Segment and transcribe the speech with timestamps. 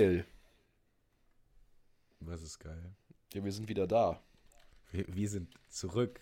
[0.00, 0.24] geil.
[2.20, 2.94] Was ist geil?
[3.34, 4.20] Ja, wir sind wieder da.
[4.92, 6.20] Wir, wir sind zurück.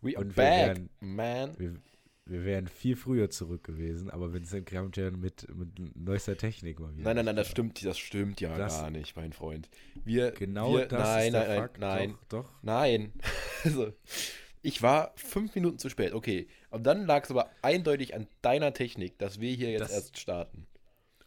[0.00, 1.58] We are Und wir back, werden- man.
[1.58, 1.74] Wir,
[2.24, 6.92] wir wären viel früher zurück gewesen, aber Vincent kommt ja mit, mit neuester Technik mal
[6.94, 7.04] wieder.
[7.04, 9.68] Nein, nein, nein, das stimmt, das stimmt ja Das- gar nicht, mein Freund.
[10.04, 11.78] Wir, Genau wir, das nein, ist der nein, Fakt.
[11.78, 12.50] nein, Doch, doch.
[12.62, 13.12] nein.
[13.64, 13.92] Also,
[14.60, 16.48] ich war fünf Minuten zu spät, okay.
[16.70, 20.18] Und dann lag es aber eindeutig an deiner Technik, dass wir hier jetzt Das- erst
[20.18, 20.66] starten.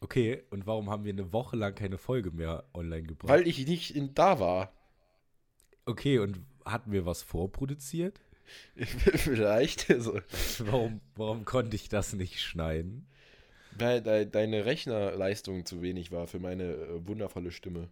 [0.02, 3.30] Okay, und warum haben wir eine Woche lang keine Folge mehr online gebracht?
[3.30, 4.72] Weil ich nicht in, da war.
[5.86, 8.20] okay, und hatten wir was vorproduziert?
[8.76, 9.90] Vielleicht.
[9.90, 10.20] Also,
[10.60, 13.08] Warum, warum konnte ich das nicht schneiden?
[13.78, 17.90] weil de, deine Rechnerleistung zu wenig war für meine äh, wundervolle Stimme.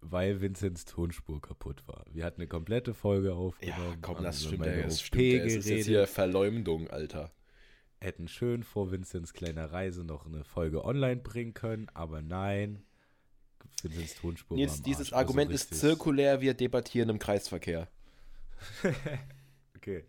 [0.00, 2.04] Weil Vincents Tonspur kaputt war.
[2.12, 3.98] Wir hatten eine komplette Folge Ja, aufgenommen.
[4.00, 4.64] komm, haben das stimmt.
[4.64, 5.22] Ja, das stimmt.
[5.24, 5.44] ja.
[5.44, 7.32] Es ist jetzt hier Verleumdung, Alter.
[8.00, 12.82] Hätten schön vor Vincents kleiner Reise noch eine Folge online bringen können, aber nein.
[13.82, 17.88] Vincents Tonspur war Nils, dieses also Argument ist richtig- zirkulär, wir debattieren im Kreisverkehr.
[19.76, 20.04] Okay,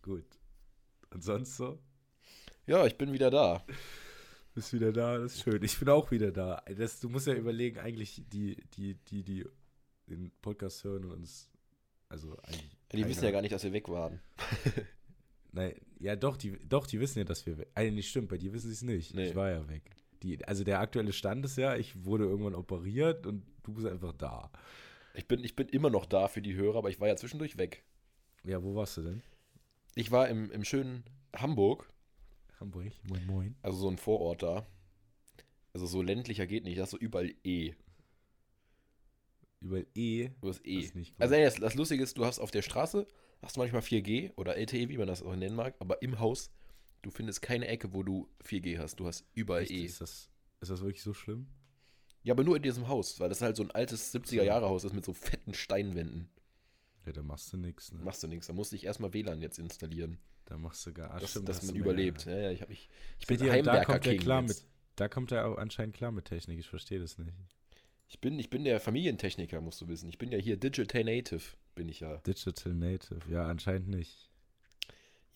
[0.00, 0.24] gut.
[1.10, 1.78] Und sonst so?
[2.66, 3.62] Ja, ich bin wieder da.
[4.54, 5.62] Bist wieder da, das ist schön.
[5.62, 6.62] Ich bin auch wieder da.
[6.76, 9.44] Das, du musst ja überlegen, eigentlich die, die, die, die
[10.06, 11.50] den Podcast hören und uns,
[12.08, 12.76] also eigentlich.
[12.92, 14.20] Die wissen ja gar nicht, dass wir weg waren.
[15.56, 17.68] Nein, ja doch, die, doch, die wissen ja, dass wir weg.
[17.74, 19.14] Also nicht stimmt, bei dir wissen sie es nicht.
[19.14, 19.28] Nee.
[19.28, 19.90] Ich war ja weg.
[20.22, 24.12] Die, also der aktuelle Stand ist ja, ich wurde irgendwann operiert und du bist einfach
[24.12, 24.50] da.
[25.14, 27.56] Ich bin, ich bin immer noch da für die Hörer, aber ich war ja zwischendurch
[27.56, 27.84] weg.
[28.44, 29.22] Ja, wo warst du denn?
[29.94, 31.90] Ich war im, im schönen Hamburg,
[32.60, 32.92] Hamburg.
[33.08, 33.56] Moin, moin.
[33.62, 34.66] also so ein Vorort da.
[35.72, 37.72] Also so ländlicher geht nicht, das ist so überall E.
[39.62, 40.28] Über E.
[40.42, 40.82] Du hast E.
[40.82, 41.12] Das.
[41.18, 43.06] Also das, das Lustige ist, du hast auf der Straße,
[43.42, 46.50] hast du manchmal 4G oder LTE, wie man das auch nennen mag, aber im Haus,
[47.02, 48.96] du findest keine Ecke, wo du 4G hast.
[48.96, 49.70] Du hast überall Echt?
[49.70, 49.84] E.
[49.84, 50.30] Ist, das,
[50.60, 51.46] ist das wirklich so schlimm?
[52.22, 55.04] Ja, aber nur in diesem Haus, weil das halt so ein altes 70er-Jahre-Haus ist mit
[55.04, 56.28] so fetten Steinwänden.
[57.06, 57.92] Ja, da machst du nichts.
[57.92, 58.02] Ne?
[58.02, 58.48] Machst du nichts.
[58.48, 61.76] Da musste ich erstmal WLAN jetzt installieren, Da machst du gar ah, dass, dass man
[61.76, 62.26] überlebt.
[62.26, 62.88] Ja, ja, ich, hab ich
[63.24, 64.64] Seht bin und da kommt King klar jetzt.
[64.64, 64.72] mit.
[64.96, 66.58] Da kommt er auch anscheinend klar mit Technik.
[66.58, 67.32] Ich verstehe das nicht.
[68.08, 70.08] Ich bin, ich bin der Familientechniker, musst du wissen.
[70.08, 71.42] Ich bin ja hier Digital Native,
[71.76, 72.16] bin ich ja.
[72.18, 73.20] Digital Native.
[73.30, 74.28] Ja, anscheinend nicht.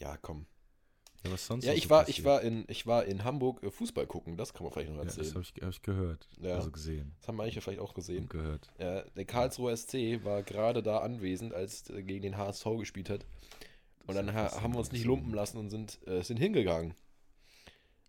[0.01, 0.47] Ja, komm.
[1.25, 2.19] Ja, was sonst Ja, ich so war, passiert?
[2.19, 4.97] ich war in, ich war in Hamburg äh, Fußball gucken, das kann man vielleicht noch
[4.97, 5.35] Ja, das erzählen.
[5.35, 6.29] habe ich, hab ich gehört.
[6.41, 6.55] Ja.
[6.55, 7.13] Also gesehen.
[7.19, 8.23] das haben manche vielleicht auch gesehen.
[8.23, 8.73] Und gehört.
[8.79, 13.27] Ja, der Karlsruher SC war gerade da anwesend, als äh, gegen den HSV gespielt hat.
[14.07, 16.95] Und ist dann ha haben wir uns nicht lumpen lassen und sind, äh, sind hingegangen.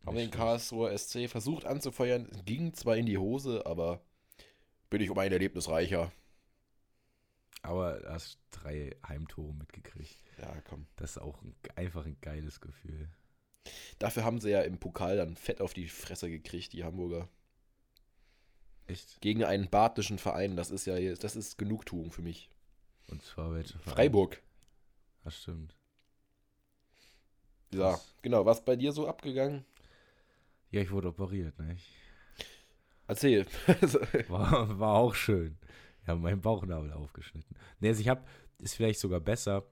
[0.06, 0.40] Haben Nicht den.
[0.40, 4.02] Karlsruher SC versucht anzufeuern, ging zwar in die Hose, aber
[4.90, 6.12] bin ich um ein Erlebnis reicher.
[7.64, 10.18] Aber du hast drei Heimtore mitgekriegt.
[10.40, 10.88] Ja, komm.
[10.96, 13.10] Das ist auch ein, einfach ein geiles Gefühl.
[14.00, 17.30] Dafür haben sie ja im Pokal dann fett auf die Fresse gekriegt, die Hamburger.
[18.88, 19.22] Echt?
[19.22, 22.50] Gegen einen badischen Verein, das ist ja das ist Genugtuung für mich.
[23.08, 23.96] Und zwar welche Verein?
[23.96, 24.42] Freiburg.
[25.24, 25.76] Das stimmt.
[27.74, 28.16] Ja, Krass.
[28.22, 28.46] genau.
[28.46, 29.64] Was bei dir so abgegangen?
[30.72, 31.78] Ja, ich wurde operiert, ne?
[33.08, 33.46] Erzähl.
[34.30, 35.58] War, war auch schön.
[36.08, 37.56] Ja, meinen Bauchnabel aufgeschnitten.
[37.80, 38.24] Ne, also ich habe,
[38.58, 39.66] ist vielleicht sogar besser.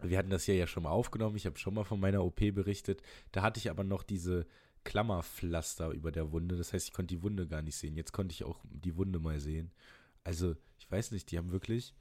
[0.00, 1.36] Wir hatten das hier ja schon mal aufgenommen.
[1.36, 3.00] Ich habe schon mal von meiner OP berichtet.
[3.30, 4.46] Da hatte ich aber noch diese
[4.84, 6.56] Klammerpflaster über der Wunde.
[6.56, 7.96] Das heißt, ich konnte die Wunde gar nicht sehen.
[7.96, 9.70] Jetzt konnte ich auch die Wunde mal sehen.
[10.24, 11.94] Also, ich weiß nicht, die haben wirklich,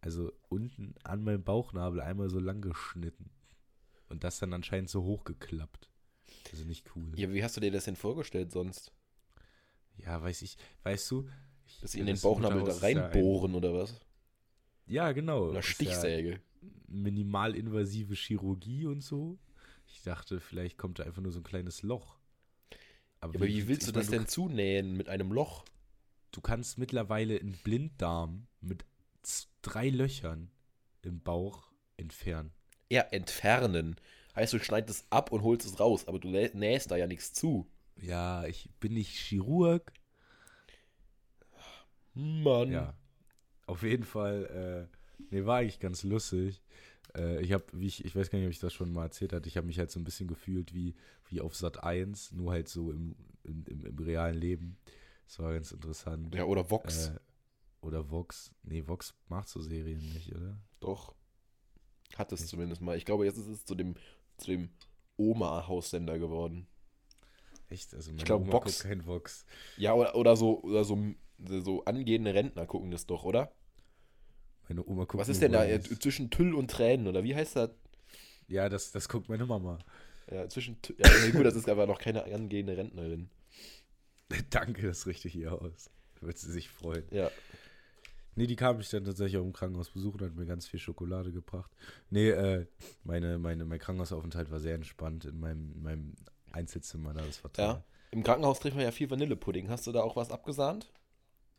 [0.00, 3.30] also unten an meinem Bauchnabel einmal so lang geschnitten.
[4.08, 5.88] Und das dann anscheinend so hochgeklappt.
[6.50, 7.12] Also nicht cool.
[7.16, 8.92] ja, wie hast du dir das denn vorgestellt sonst?
[9.96, 11.28] Ja, weiß ich, weißt du,
[11.80, 14.00] Dass sie in den Bauchnabel da ist ja reinbohren oder was?
[14.86, 15.48] Ja, genau.
[15.48, 16.32] Oder Stichsäge.
[16.32, 16.38] Ja
[16.90, 19.38] minimalinvasive Chirurgie und so.
[19.86, 22.18] Ich dachte, vielleicht kommt da einfach nur so ein kleines Loch.
[22.72, 22.76] Ja,
[23.20, 25.64] aber wie willst du das denn zunähen mit einem Loch?
[26.32, 28.84] Du kannst mittlerweile einen Blinddarm mit
[29.62, 30.50] drei Löchern
[31.02, 32.52] im Bauch entfernen.
[32.90, 33.96] Ja, entfernen.
[34.34, 37.06] Heißt, du schneidest es ab und holst es raus, aber du nä- nähst da ja
[37.06, 37.66] nichts zu.
[37.96, 39.92] Ja, ich bin nicht Chirurg.
[42.20, 42.70] Mann.
[42.70, 42.94] Ja.
[43.66, 46.62] Auf jeden Fall, äh, nee, war eigentlich ganz lustig.
[47.16, 49.32] Äh, ich habe, wie ich, ich weiß gar nicht, ob ich das schon mal erzählt
[49.32, 50.94] hatte, ich habe mich halt so ein bisschen gefühlt wie,
[51.28, 53.14] wie auf Sat 1, nur halt so im,
[53.44, 54.76] im, im, im realen Leben.
[55.26, 56.34] Das war ganz interessant.
[56.34, 57.08] Ja, oder Vox.
[57.08, 57.18] Äh,
[57.82, 58.52] oder Vox.
[58.62, 60.58] Nee, Vox macht so Serien nicht, oder?
[60.80, 61.14] Doch.
[62.16, 62.96] Hat es zumindest mal.
[62.96, 63.94] Ich glaube, jetzt ist es zu dem,
[64.36, 64.70] zu dem
[65.16, 66.66] Oma-Haussender geworden.
[67.70, 67.94] Echt?
[67.94, 68.78] Also meine glaub, Oma Vox.
[68.78, 69.46] guckt kein Vox.
[69.76, 70.98] Ja, oder, oder so, oder so,
[71.38, 73.52] so angehende Rentner gucken das doch, oder?
[74.68, 75.90] Meine Oma guckt Was ist denn da Voice.
[75.90, 77.70] äh, zwischen Tüll und Tränen, oder wie heißt das?
[78.48, 79.78] Ja, das, das guckt meine Mama.
[80.30, 83.30] Ja, zwischen ja, nee, gut, das ist aber noch keine angehende Rentnerin.
[84.50, 85.90] Danke, das richte hier aus.
[86.20, 87.04] Wird sie sich freuen.
[87.10, 87.30] Ja.
[88.36, 90.78] Nee, die kam mich dann tatsächlich auch im Krankenhaus besuchen und hat mir ganz viel
[90.78, 91.70] Schokolade gebracht.
[92.10, 92.66] Nee, äh,
[93.02, 96.14] meine, meine, mein Krankenhausaufenthalt war sehr entspannt in meinem, in meinem
[96.52, 97.22] Einzelzimmer da.
[97.22, 97.64] Das war toll.
[97.64, 97.84] Ja.
[98.10, 99.68] Im Krankenhaus trinkt man ja viel Vanillepudding.
[99.68, 100.90] Hast du da auch was abgesahnt?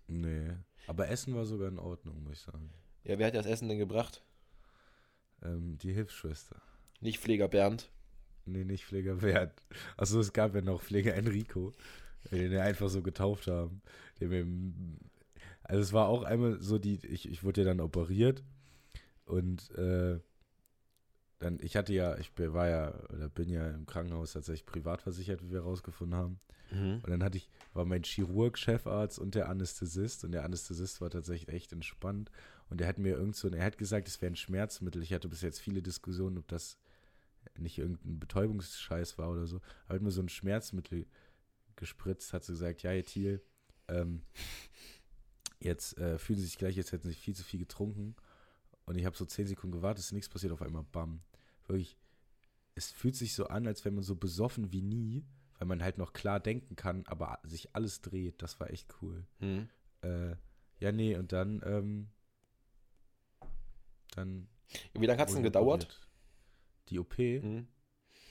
[0.07, 0.51] Nee.
[0.87, 2.73] Aber Essen war sogar in Ordnung, muss ich sagen.
[3.03, 4.23] Ja, wer hat das Essen denn gebracht?
[5.43, 6.61] Ähm, die Hilfsschwester.
[6.99, 7.89] Nicht Pfleger Bernd.
[8.45, 9.63] Nee, nicht Pfleger Wert.
[9.97, 11.71] Achso, es gab ja noch Pfleger Enrico,
[12.31, 13.81] den wir einfach so getauft haben.
[15.63, 18.43] Also es war auch einmal so, die, ich, ich wurde ja dann operiert
[19.25, 20.19] und äh,
[21.41, 25.43] dann, ich hatte ja, ich war ja, oder bin ja im Krankenhaus tatsächlich privat versichert,
[25.43, 26.39] wie wir herausgefunden haben.
[26.69, 26.99] Mhm.
[27.03, 30.23] Und dann hatte ich, war mein Chirurg, Chefarzt und der Anästhesist.
[30.23, 32.31] Und der Anästhesist war tatsächlich echt entspannt.
[32.69, 35.01] Und er hat mir irgend so, er hat gesagt, es wäre ein Schmerzmittel.
[35.01, 36.77] Ich hatte bis jetzt viele Diskussionen, ob das
[37.57, 39.61] nicht irgendein Betäubungsscheiß war oder so.
[39.87, 41.07] Er hat mir so ein Schmerzmittel
[41.75, 43.41] gespritzt, hat so gesagt, ja, Thiel,
[43.87, 44.21] ähm,
[45.59, 48.15] jetzt äh, fühlen Sie sich gleich, jetzt hätten Sie viel zu viel getrunken.
[48.85, 51.21] Und ich habe so zehn Sekunden gewartet, ist nichts passiert, auf einmal bam.
[51.71, 51.97] Wirklich,
[52.75, 55.25] es fühlt sich so an, als wenn man so besoffen wie nie,
[55.57, 58.41] weil man halt noch klar denken kann, aber sich alles dreht.
[58.41, 59.25] Das war echt cool.
[59.39, 59.69] Mhm.
[60.01, 60.35] Äh,
[60.79, 62.07] ja, nee, und dann, ähm,
[64.15, 64.47] dann.
[64.93, 65.99] Wie lange hat es denn gedauert?
[66.89, 67.17] Die OP?
[67.17, 67.67] Mhm.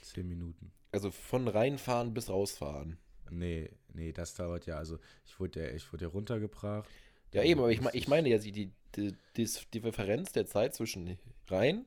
[0.01, 0.71] Zehn Minuten.
[0.91, 2.97] Also von reinfahren bis rausfahren.
[3.29, 4.75] Nee, nee, das dauert ja.
[4.75, 6.89] Also ich wurde ja, ich wurde ja runtergebracht.
[7.33, 11.17] Ja, eben, aber ich, ich meine ja die, die, die, die Differenz der Zeit zwischen
[11.47, 11.85] rein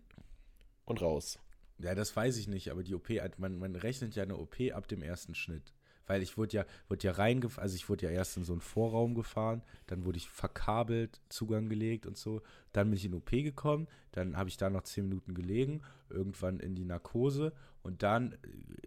[0.87, 1.39] und raus.
[1.79, 4.89] Ja, das weiß ich nicht, aber die OP, man, man rechnet ja eine OP ab
[4.89, 5.75] dem ersten Schnitt.
[6.07, 8.61] Weil ich wurde ja, wurde ja reingefahren, also ich wurde ja erst in so einen
[8.61, 12.43] Vorraum gefahren, dann wurde ich verkabelt, Zugang gelegt und so.
[12.73, 15.81] Dann bin ich in die OP gekommen, dann habe ich da noch zehn Minuten gelegen,
[16.11, 18.37] irgendwann in die Narkose und dann äh,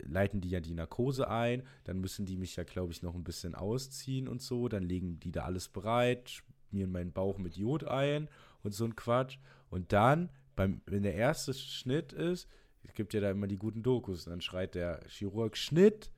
[0.04, 3.24] leiten die ja die Narkose ein, dann müssen die mich ja, glaube ich, noch ein
[3.24, 6.30] bisschen ausziehen und so, dann legen die da alles bereit,
[6.70, 8.30] schmieren meinen Bauch mit Jod ein
[8.64, 9.38] und so ein Quatsch.
[9.70, 12.48] Und dann, beim, wenn der erste Schnitt ist,
[12.84, 16.12] es gibt ja da immer die guten Dokus, und dann schreit der Chirurg Schnitt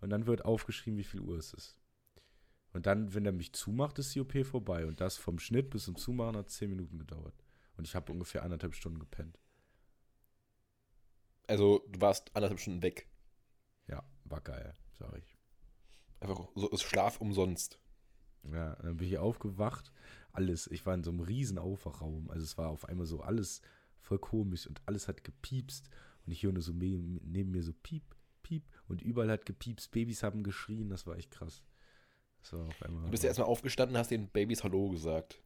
[0.00, 1.76] und dann wird aufgeschrieben, wie viel Uhr es ist.
[2.72, 4.86] Und dann, wenn er mich zumacht, ist die OP vorbei.
[4.86, 7.34] Und das vom Schnitt bis zum Zumachen hat zehn Minuten gedauert.
[7.76, 9.38] Und ich habe ungefähr anderthalb Stunden gepennt.
[11.46, 13.08] Also du warst anderthalb Stunden weg.
[13.88, 15.36] Ja, war geil, sag ich.
[16.20, 17.78] Einfach so ist Schlaf umsonst.
[18.44, 19.92] Ja, dann bin ich aufgewacht.
[20.32, 22.30] Alles, ich war in so einem riesen Aufwachraum.
[22.30, 23.60] Also es war auf einmal so alles
[24.02, 25.88] voll komisch und alles hat gepiepst.
[26.26, 28.04] Und ich höre nur so neben mir so piep,
[28.42, 28.64] piep.
[28.88, 29.90] Und überall hat gepiepst.
[29.90, 30.88] Babys haben geschrien.
[30.90, 31.62] Das war echt krass.
[32.42, 33.04] Das war auf einmal.
[33.04, 35.40] Du bist ja erstmal aufgestanden, hast den Babys Hallo gesagt.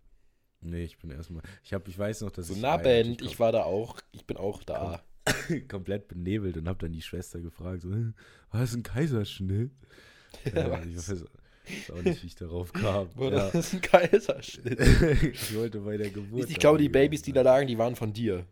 [0.61, 1.43] Nee, ich bin erstmal.
[1.62, 2.61] Ich habe, ich weiß noch, dass So, ich.
[2.61, 4.00] ja Band, ich war da auch.
[4.12, 5.02] Ich bin auch da.
[5.26, 8.12] kom- komplett benebelt und habe dann die Schwester gefragt, so, "Hä,
[8.50, 9.73] war das ein Kaiserschnitt?
[10.55, 10.87] Ja, Was?
[10.87, 11.25] ich weiß
[11.66, 13.08] weiß auch nicht, wie ich darauf kam.
[13.10, 13.50] Boah, ja.
[13.50, 14.80] Das ist ein Kaiserschnitt.
[14.80, 16.48] ich wollte bei der Geburt.
[16.50, 18.46] Ich glaube, die Babys, die da lagen, die waren von dir.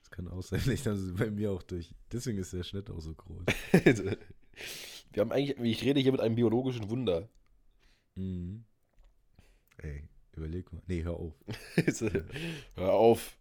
[0.00, 0.60] Das kann auch sein.
[0.70, 1.94] Ich haben sie bei mir auch durch.
[2.12, 3.44] Deswegen ist der Schnitt auch so groß.
[5.12, 7.28] Wir haben eigentlich, ich rede hier mit einem biologischen Wunder.
[8.14, 8.64] Mhm.
[9.78, 10.04] Ey,
[10.36, 10.82] überleg mal.
[10.86, 11.34] Nee, hör auf.
[12.76, 13.36] Hör auf.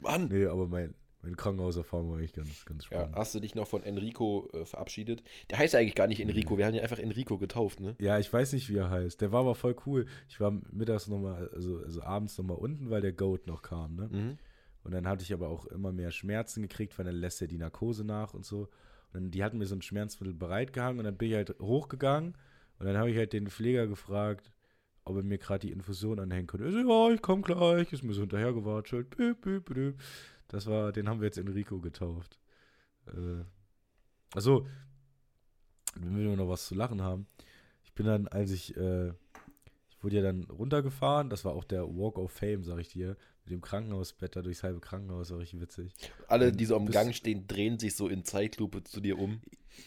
[0.00, 0.28] Mann.
[0.28, 0.94] Nee, aber mein,
[1.28, 3.16] meine Krankenhauserfahrung war eigentlich ganz, ganz Ja, spannend.
[3.16, 5.22] hast du dich noch von Enrico äh, verabschiedet?
[5.50, 7.94] Der heißt ja eigentlich gar nicht Enrico, wir haben ihn einfach Enrico getauft, ne?
[8.00, 9.20] Ja, ich weiß nicht, wie er heißt.
[9.20, 10.06] Der war aber voll cool.
[10.28, 14.08] Ich war mittags nochmal, also, also abends nochmal unten, weil der Goat noch kam, ne?
[14.10, 14.38] Mhm.
[14.84, 17.58] Und dann hatte ich aber auch immer mehr Schmerzen gekriegt, weil dann lässt er die
[17.58, 18.60] Narkose nach und so.
[18.60, 18.68] Und
[19.12, 22.38] dann, die hatten mir so ein Schmerzmittel bereitgehangen und dann bin ich halt hochgegangen
[22.78, 24.50] und dann habe ich halt den Pfleger gefragt,
[25.04, 26.66] ob er mir gerade die Infusion anhängen könnte.
[26.66, 29.10] Er so, ja, ich komm gleich, ist mir so hinterhergewatschelt.
[29.10, 29.94] Büp, büp, büp.
[30.48, 32.38] Das war, den haben wir jetzt Enrico getauft.
[33.06, 33.44] Äh,
[34.34, 34.66] achso,
[35.94, 37.26] wenn wir noch was zu lachen haben.
[37.84, 41.84] Ich bin dann, als ich, äh, ich wurde ja dann runtergefahren, das war auch der
[41.86, 45.60] Walk of Fame, sag ich dir, mit dem Krankenhausbett da durchs halbe Krankenhaus, war richtig
[45.60, 45.94] witzig.
[46.28, 49.40] Alle, die so am Gang stehen, drehen sich so in Zeitlupe zu dir um.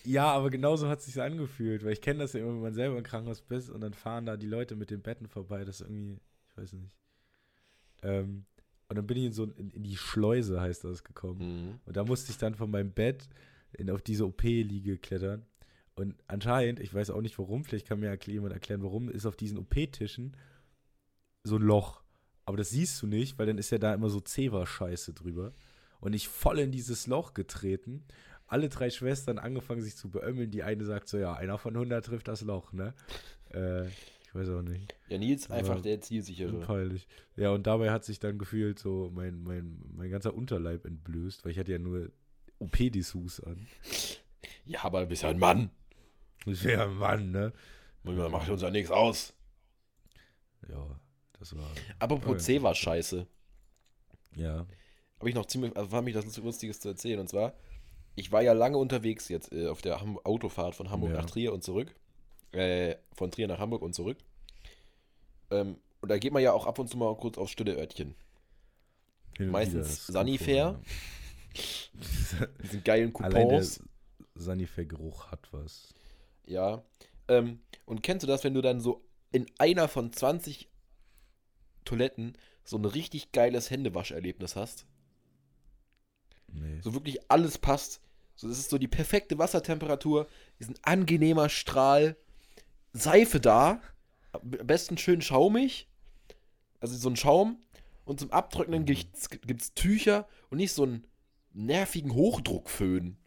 [0.04, 2.74] Ja, aber genauso hat es sich angefühlt, weil ich kenne das ja immer, wenn man
[2.74, 5.82] selber im Krankenhaus bist und dann fahren da die Leute mit den Betten vorbei, das
[5.82, 6.98] ist irgendwie, ich weiß nicht.
[8.04, 8.46] Ähm,
[8.92, 11.40] und dann bin ich in so in, in die Schleuse, heißt das, gekommen.
[11.40, 11.80] Mhm.
[11.86, 13.30] Und da musste ich dann von meinem Bett
[13.72, 15.46] in, auf diese OP-Liege klettern.
[15.96, 19.38] Und anscheinend, ich weiß auch nicht warum, vielleicht kann mir jemand erklären, warum, ist auf
[19.38, 20.36] diesen OP-Tischen
[21.46, 22.04] so ein Loch.
[22.44, 25.54] Aber das siehst du nicht, weil dann ist ja da immer so Zewa-Scheiße drüber.
[26.02, 28.04] Und ich voll in dieses Loch getreten.
[28.46, 30.52] Alle drei Schwestern angefangen sich zu beömmeln.
[30.52, 32.94] Die eine sagt so, ja, einer von 100 trifft das Loch, ne?
[33.52, 33.86] Äh,
[34.34, 34.96] ich weiß auch nicht.
[35.10, 36.60] Ja, Nils, Aber einfach der Zielsichere.
[36.62, 37.08] Peinlich.
[37.36, 41.52] Ja, und dabei hat sich dann gefühlt so mein, mein, mein ganzer Unterleib entblößt, weil
[41.52, 42.12] ich hatte ja nur
[42.60, 43.68] OP-Dessous an.
[44.66, 45.70] Ja, aber du bist ja ein Mann.
[46.46, 47.52] Das wäre ein Mann, ne?
[48.04, 49.34] Macht uns ja nichts aus.
[50.70, 51.00] Ja,
[51.40, 51.70] das war.
[52.00, 53.28] Apropos C war scheiße.
[54.36, 54.66] Ja.
[55.20, 57.20] Habe ich noch ziemlich, also war mich das Lustiges zu erzählen.
[57.20, 57.54] Und zwar,
[58.16, 61.18] ich war ja lange unterwegs jetzt äh, auf der Ham Autofahrt von Hamburg Ja.
[61.18, 61.94] nach Trier und zurück.
[62.52, 64.18] Äh, von Trier nach Hamburg und zurück.
[65.52, 68.16] Ähm, und da geht man ja auch ab und zu mal kurz aufs stille Örtchen.
[69.38, 70.14] Hin Meistens vor,
[72.64, 73.26] Diesen geilen ja.
[73.26, 73.84] Allein der Coupons.
[74.36, 75.94] Sanifair-Geruch hat was.
[76.46, 76.84] Ja.
[77.28, 80.70] Ähm, und kennst du das, wenn du dann so in einer von 20
[81.86, 84.86] Toiletten so ein richtig geiles Händewascherlebnis hast?
[86.48, 86.80] Nee.
[86.82, 88.02] So wirklich alles passt.
[88.36, 90.28] So, das ist so die perfekte Wassertemperatur,
[90.58, 92.18] ist ein angenehmer Strahl,
[92.94, 93.82] Seife da,
[94.32, 95.88] am besten schön schaumig,
[96.80, 97.60] also so ein Schaum
[98.06, 101.08] und zum Abtrocknen gibt's, gibt's Tücher und nicht so einen
[101.54, 103.18] nervigen Hochdruckföhn.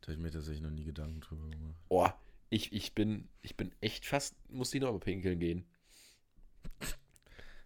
[0.00, 1.76] Da habe ich mir tatsächlich noch nie Gedanken drüber gemacht.
[1.88, 2.08] Oh,
[2.48, 5.66] ich, ich bin, ich bin echt fast, muss die noch mal pinkeln gehen.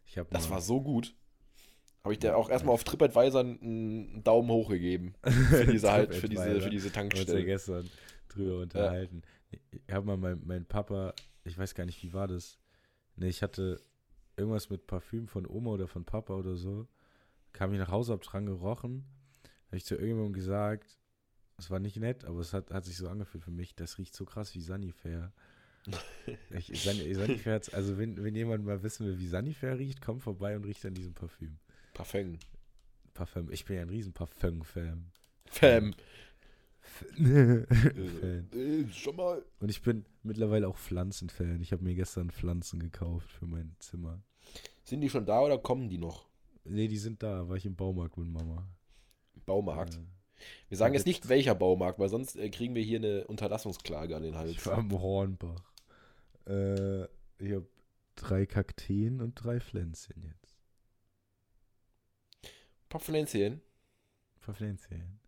[0.07, 1.15] Ich habe Das mal, war so gut.
[2.03, 5.15] Habe ich dir auch erstmal auf TripAdvisor einen, einen Daumen hoch gegeben.
[5.23, 7.45] Für diese halt, für diese, für diese ja Tankstelle.
[7.45, 7.89] gestern
[8.29, 9.23] drüber unterhalten.
[9.73, 12.59] Ich habe mal mein, mein Papa, ich weiß gar nicht, wie war das?
[13.17, 13.81] Ne, ich hatte
[14.37, 16.87] irgendwas mit Parfüm von Oma oder von Papa oder so.
[17.53, 19.05] Kam ich nach Hause, hab dran gerochen.
[19.69, 20.99] Habe ich zu irgendjemandem gesagt,
[21.59, 23.75] es war nicht nett, aber es hat, hat sich so angefühlt für mich.
[23.77, 25.33] Das riecht so krass wie Sanifair.
[26.51, 30.57] ich, Sanifair hat's- also wenn, wenn jemand mal wissen will, wie Sanifair riecht, kommt vorbei
[30.57, 31.59] und riecht an diesem Parfüm.
[31.93, 32.39] Parfum.
[33.13, 33.51] Parfüm.
[33.53, 35.13] Ich bin ja ein riesen Parfüm-Fan.
[35.47, 35.95] Fam.
[36.85, 37.67] Fan.
[38.53, 39.45] Äh, schon mal.
[39.61, 41.61] Und ich bin mittlerweile auch Pflanzenfan.
[41.61, 44.23] Ich habe mir gestern Pflanzen gekauft für mein Zimmer.
[44.85, 46.29] Sind die schon da oder kommen die noch?
[46.65, 47.49] Nee, die sind da.
[47.49, 48.69] War ich im Baumarkt mit Mama.
[49.47, 49.95] Baumarkt.
[49.97, 49.99] Äh,
[50.69, 54.17] Wir sagen Ja, jetzt nicht welcher Baumarkt, weil sonst äh, kriegen wir hier eine Unterlassungsklage
[54.17, 54.51] an den Hals.
[54.51, 55.73] ich war am Hornbach.
[56.47, 57.05] Äh,
[57.39, 57.67] ich habe
[58.17, 60.59] drei Kakteen und drei Pflänzchen jetzt.
[62.45, 63.55] Ein paar Pflänzchen.
[63.55, 65.21] Ein paar Pflänzchen.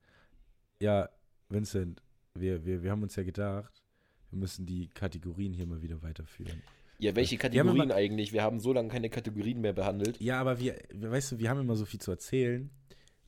[0.81, 1.09] Ja,
[1.49, 2.03] Vincent,
[2.35, 3.83] wir, wir, wir haben uns ja gedacht,
[4.31, 6.63] wir müssen die Kategorien hier mal wieder weiterführen.
[6.99, 8.33] Ja, welche Wir Kategorien immer- eigentlich?
[8.33, 10.21] Wir haben so lange keine Kategorien mehr behandelt.
[10.21, 12.71] Ja, aber wir, wir- weißt du, wir haben immer so viel zu erzählen.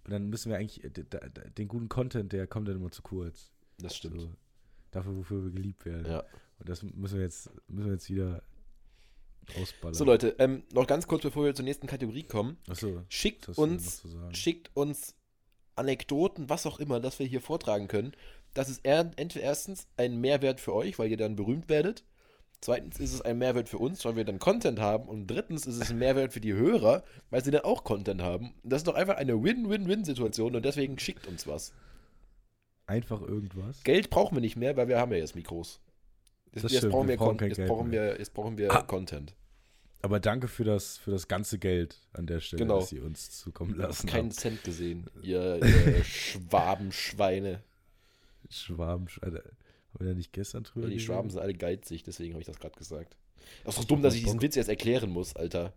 [0.05, 3.51] Und dann müssen wir eigentlich, äh, den guten Content, der kommt dann immer zu kurz.
[3.79, 4.21] Das stimmt.
[4.23, 4.31] So,
[4.91, 6.07] dafür, wofür wir geliebt werden.
[6.11, 6.25] Ja.
[6.59, 8.43] Und das müssen wir jetzt, müssen wir jetzt wieder
[9.61, 9.95] ausballern.
[9.95, 12.57] So Leute, ähm, noch ganz kurz, bevor wir zur nächsten Kategorie kommen.
[12.69, 15.15] Achso, Schickt uns, schickt uns
[15.79, 18.13] Anekdoten, was auch immer, das wir hier vortragen können.
[18.55, 22.05] Das ist er, entweder erstens ein Mehrwert für euch, weil ihr dann berühmt werdet.
[22.61, 25.09] Zweitens ist es ein Mehrwert für uns, weil wir dann Content haben.
[25.09, 28.53] Und drittens ist es ein Mehrwert für die Hörer, weil sie dann auch Content haben.
[28.65, 31.73] Das ist doch einfach eine Win-Win-Win-Situation und deswegen schickt uns was.
[32.87, 33.85] Einfach irgendwas.
[33.85, 35.81] Geld brauchen wir nicht mehr, weil wir haben ja jetzt Mikros.
[36.53, 38.13] Jetzt, brauchen wir wir, brauchen Con kein jetzt Geld brauchen mehr.
[38.13, 38.83] wir, jetzt brauchen wir Ah.
[38.83, 39.37] Content.
[40.01, 42.81] Aber danke für das, für das ganze Geld an der Stelle, Genau.
[42.81, 44.41] dass ihr uns zukommen lassen Keinen habt.
[44.41, 47.63] Cent gesehen, ihr, ihr Schwabenschweine.
[48.49, 49.43] Schwaben, Alter.
[49.43, 51.07] Haben wir da nicht gestern drüber Ja, die geredet?
[51.07, 53.17] Schwaben sind alle geizig, deswegen habe ich das gerade gesagt.
[53.65, 55.73] Das ist doch dumm, dass ich diesen Witz jetzt erklären muss, Alter.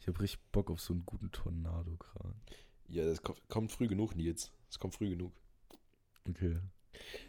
[0.00, 2.34] Ich habe richtig Bock auf so einen guten Tornado gerade.
[2.88, 4.50] Ja, das kommt, kommt früh genug, Nils.
[4.68, 5.32] Das kommt früh genug.
[6.28, 6.56] Okay.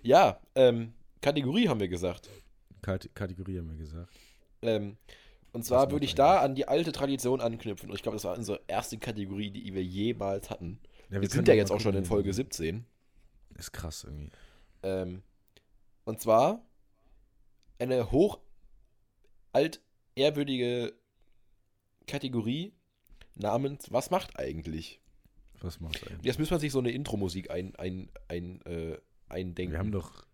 [0.01, 2.29] Ja, ähm, Kategorie haben wir gesagt.
[2.81, 4.11] Kate Kategorie haben wir gesagt.
[4.61, 4.97] Ähm,
[5.53, 7.89] und zwar würde ich da an die alte Tradition anknüpfen.
[7.89, 10.79] Und ich glaube, das war unsere erste Kategorie, die wir jemals hatten.
[11.09, 12.85] Ja, Wir, können sind ja jetzt auch schon in Folge 17.
[13.57, 14.29] Ist krass irgendwie.
[14.83, 15.23] Ähm,
[16.05, 16.61] und zwar
[17.79, 18.39] eine hoch
[19.53, 19.81] alt
[20.15, 20.93] ehrwürdige
[22.05, 22.73] Kategorie
[23.35, 24.99] namens Was macht eigentlich?
[25.61, 26.25] Was macht eigentlich?
[26.25, 28.97] Jetzt muss man sich so eine Intro-Musik ein, ein, ein, äh,
[29.29, 29.73] eindenken.
[29.73, 30.26] Wir haben doch,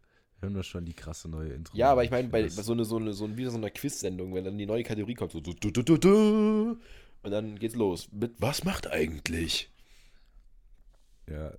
[0.43, 1.75] wir haben doch schon die krasse neue Intro.
[1.77, 4.35] ja, aber ich meine, bei so eine, so eine, so ein, wie so einer Quiz-Sendung,
[4.35, 6.77] wenn dann die neue Kategorie kommt, so du, du, du, du,
[7.23, 9.71] und dann geht's los mit Was macht eigentlich?
[11.29, 11.53] Ja,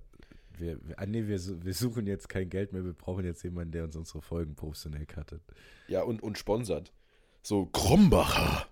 [0.59, 3.71] wir, wir, ah, nee, wir, wir suchen jetzt kein Geld mehr, wir brauchen jetzt jemanden,
[3.71, 5.41] der uns unsere Folgen professionell cuttet.
[5.87, 6.93] Ja, und, und sponsert.
[7.41, 8.67] So, Krombacher.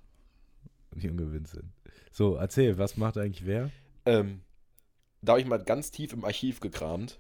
[0.92, 1.74] Und Junge Vincent.
[2.12, 3.72] So, erzähl, was macht eigentlich wer?
[4.06, 4.42] Ähm,
[5.24, 7.20] da habe ich mal ganz tief im Archiv gekramt.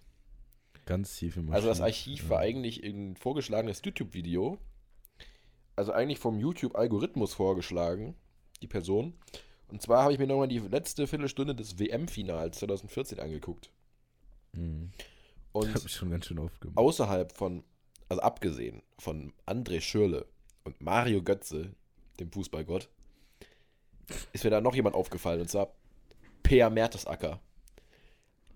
[0.86, 2.30] Ganz tief im Also das Archiv ja.
[2.30, 4.58] war eigentlich ein vorgeschlagenes YouTube-Video.
[5.75, 8.16] Also eigentlich vom YouTube-Algorithmus vorgeschlagen,
[8.62, 9.13] die Person.
[9.68, 13.72] Und zwar habe ich mir nochmal die letzte Viertelstunde des WM-Finals 2014 angeguckt.
[14.52, 14.92] Mhm.
[15.52, 16.78] Und Hab ich schon ganz schön oft gemacht.
[16.78, 17.63] außerhalb von,
[18.10, 20.28] also abgesehen von André Schürle
[20.63, 21.74] und Mario Götze,
[22.20, 22.90] dem Fußballgott,
[24.34, 25.74] ist mir da noch jemand aufgefallen, und zwar
[26.44, 27.40] Peer Mertesacker.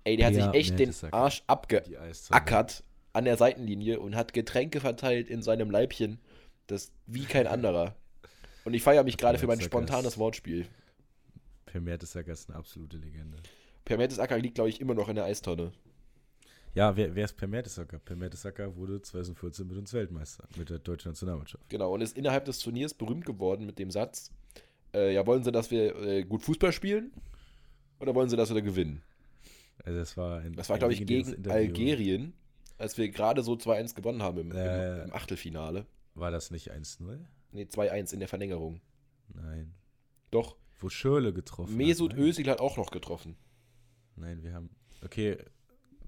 [0.07, 0.93] Ey, der hat sich echt den.
[1.11, 2.33] Arsch abge Die Eiszeit.
[2.33, 6.19] ackert an der Seitenlinie und hat Getränke verteilt in seinem Leibchen.
[6.67, 7.93] Das wie kein anderer.
[8.63, 10.65] Und ich feiere mich gerade für mein spontanes Wortspiel.
[11.65, 13.37] Per Mertesacker ist eine absolute Legende.
[13.83, 15.73] Per Mertesacker liegt, glaube ich, immer noch in der Eistonne.
[16.73, 17.99] Ja, wer, wer ist Per Mertesacker?
[17.99, 21.67] Per Mertesacker wurde 2014 mit uns Weltmeister, mit der deutschen Nationalmannschaft.
[21.67, 24.31] Genau, und ist innerhalb des Turniers berühmt geworden mit dem Satz:
[24.93, 27.11] äh, Ja, wollen Sie, dass wir äh, gut Fußball spielen?
[27.99, 29.01] Oder wollen Sie, dass wir da gewinnen?
[29.83, 31.51] Also das war ein Das war, glaube ich, gegen Interview.
[31.51, 32.33] Algerien,
[32.77, 35.03] als wir gerade so 2-1 gewonnen haben im, Äh.
[35.03, 35.85] im, Achtelfinale.
[36.15, 37.19] War das nicht 1-0?
[37.51, 38.81] Nee, 2-1 in der Verlängerung.
[39.33, 39.73] Nein.
[40.31, 42.19] Doch, Wo Schürle getroffen Mesut hat.
[42.19, 42.27] Nein.
[42.27, 43.35] Özil hat auch noch getroffen.
[44.15, 44.69] Nein, wir haben.
[45.03, 45.37] Okay,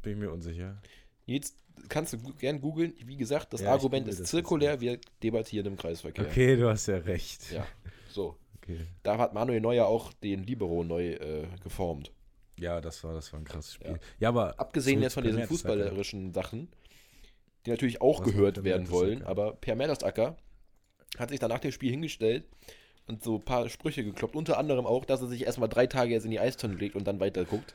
[0.02, 0.82] bin ich mir unsicher.
[1.26, 1.56] Jetzt
[1.88, 2.94] kannst du gern googeln.
[3.06, 6.26] Wie gesagt, das Ja, Argument google ist zirkulär, wir debattieren im Kreisverkehr.
[6.26, 7.52] Okay, du hast ja recht.
[7.52, 7.66] Ja,
[8.10, 8.36] so.
[8.62, 8.86] Okay.
[9.02, 12.12] Da hat Manuel Neuer auch den Libero neu äh, geformt.
[12.60, 13.92] Ja, das war, das war ein krasses Spiel.
[13.92, 14.00] Ja.
[14.20, 14.60] Ja, aber.
[14.60, 15.56] Abgesehen jetzt von diesen Mertesacker.
[15.70, 16.70] fußballerischen Sachen,
[17.66, 20.38] die natürlich auch Was gehört werden wollen, aber Per Mertesacker
[21.18, 22.46] hat sich dann nach dem Spiel hingestellt
[23.08, 24.36] und so ein paar Sprüche gekloppt.
[24.36, 27.06] Unter anderem auch, dass er sich erstmal drei Tage jetzt in die Eistonne legt und
[27.08, 27.74] dann weiter guckt.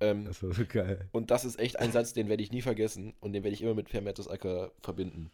[0.00, 1.08] Ähm, Das war so geil.
[1.12, 3.62] und das ist echt ein Satz, den werde ich nie vergessen und den werde ich
[3.62, 5.30] immer mit Per Mertesacker verbinden.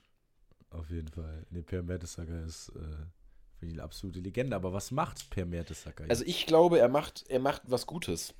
[0.71, 1.47] Auf jeden Fall.
[1.51, 2.81] Nee, Per Mertesacker ist äh,
[3.59, 4.55] für die eine absolute Legende.
[4.55, 6.11] Aber was macht Per Mertesacker jetzt?
[6.11, 8.35] Also ich glaube, er macht, er macht was Gutes.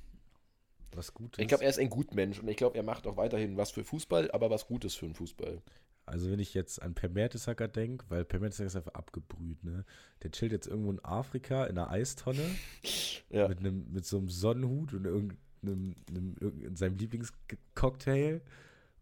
[0.95, 1.39] Was Gutes?
[1.39, 3.83] Ich glaube, er ist ein Gutmensch und ich glaube, er macht auch weiterhin was für
[3.83, 5.61] Fußball, aber was Gutes für den Fußball.
[6.05, 9.85] Also wenn ich jetzt an Per Mertesacker denke, weil Per Mertesacker ist einfach abgebrüht, ne?
[10.23, 12.43] Der chillt jetzt irgendwo in Afrika in einer Eistonne
[13.29, 13.47] Ja.
[13.47, 18.41] mit, einem, mit so einem Sonnenhut und irgendeinem, einem, irgendeinem, seinem Lieblingscocktail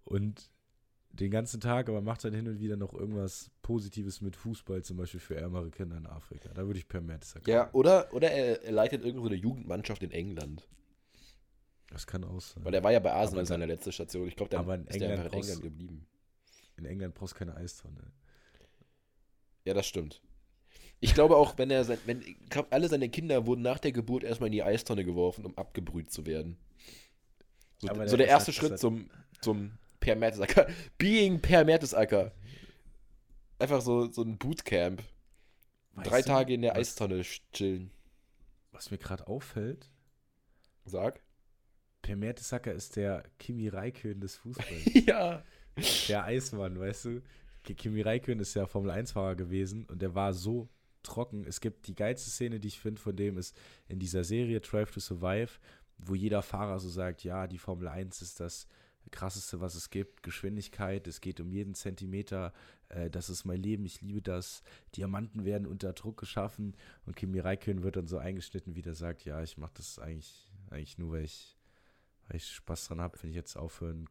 [0.03, 0.51] und
[1.11, 4.97] den ganzen Tag, aber macht dann hin und wieder noch irgendwas Positives mit Fußball, zum
[4.97, 6.49] Beispiel für ärmere Kinder in Afrika.
[6.53, 7.49] Da würde ich Per Mertesacker.
[7.49, 10.67] Ja, oder, oder er, er leitet irgendwo eine Jugendmannschaft in England.
[11.91, 12.63] Das kann auch sein.
[12.63, 14.27] Weil er war ja bei Arsenal Aber seine letzte Station.
[14.27, 16.07] Ich glaube, der aber in ist der England einfach in England geblieben.
[16.77, 18.11] In England brauchst du keine Eistonne.
[19.65, 20.21] Ja, das stimmt.
[21.01, 23.91] Ich glaube auch, wenn er sein, wenn, ich glaube, alle seine Kinder wurden nach der
[23.91, 26.57] Geburt erstmal in die Eistonne geworfen, um abgebrüht zu werden.
[27.79, 29.09] So, so der der erste halt- Schritt zum,
[29.41, 30.67] zum Per Mertesacker.
[30.97, 32.33] Being Per Mertesacker.
[33.57, 35.01] Einfach so, so ein Bootcamp.
[35.93, 37.21] Weißt Drei du, Tage in der was, Eistonne
[37.53, 37.91] chillen.
[38.71, 39.89] Was mir gerade auffällt,
[40.85, 41.21] Sag.
[42.01, 44.93] Per Mertesacker ist der Kimi Räikkönen des Fußballs.
[45.05, 45.43] ja.
[46.07, 47.21] der Eismann, weißt du?
[47.63, 50.69] Ki- Kimi Räikkönen ist ja Formel-1-Fahrer gewesen und der war so
[51.03, 51.45] trocken.
[51.45, 53.55] Es gibt die geilste Szene, die ich finde von dem, ist
[53.87, 55.51] in dieser Serie Drive to Survive,
[55.97, 58.67] wo jeder Fahrer so sagt, ja, die Formel 1 ist das
[59.11, 60.23] krasseste, was es gibt.
[60.23, 62.53] Geschwindigkeit, es geht um jeden Zentimeter,
[62.89, 64.61] äh, das ist mein Leben, ich liebe das.
[64.95, 69.25] Diamanten werden unter Druck geschaffen und Kimi Räikkönen wird dann so eingeschnitten, wie der sagt,
[69.25, 71.57] ja, ich mache das eigentlich, eigentlich nur, weil ich,
[72.29, 73.21] weil ich Spaß dran habe.
[73.21, 74.07] Wenn ich jetzt aufhören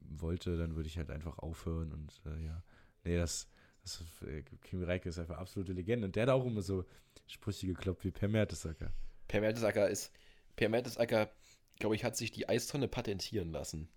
[0.00, 2.62] wollte, dann würde ich halt einfach aufhören und äh, ja.
[3.04, 3.48] Nee, das,
[3.82, 6.84] das äh, Kimi Räikkönen ist einfach absolute Legende und der hat auch immer so
[7.26, 8.92] Sprüche gekloppt wie Per Mertesacker.
[9.28, 10.12] Per Mertesacker ist.
[10.56, 11.30] Per Mertesacker,
[11.78, 13.88] glaube ich, hat sich die Eistonne patentieren lassen.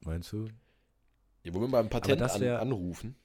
[0.00, 0.48] Meinst du?
[1.42, 3.16] Ja, wollen wir mal ein Patent an, wär- anrufen?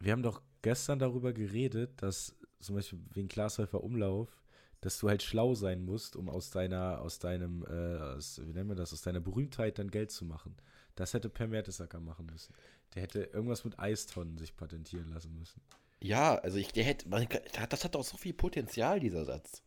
[0.00, 4.36] Wir haben doch gestern darüber geredet, dass zum Beispiel wegen Glashäufer Umlauf,
[4.80, 8.68] dass du halt schlau sein musst, um aus deiner, aus deinem, äh, aus, wie nennen
[8.68, 10.56] wir das, aus deiner Berühmtheit dann Geld zu machen.
[10.94, 12.54] Das hätte Per Mertesacker machen müssen.
[12.94, 15.60] Der hätte irgendwas mit Eistonnen sich patentieren lassen müssen.
[16.00, 17.26] Ja, also ich, der hätte, man,
[17.68, 19.62] das hat doch so viel Potenzial, dieser Satz.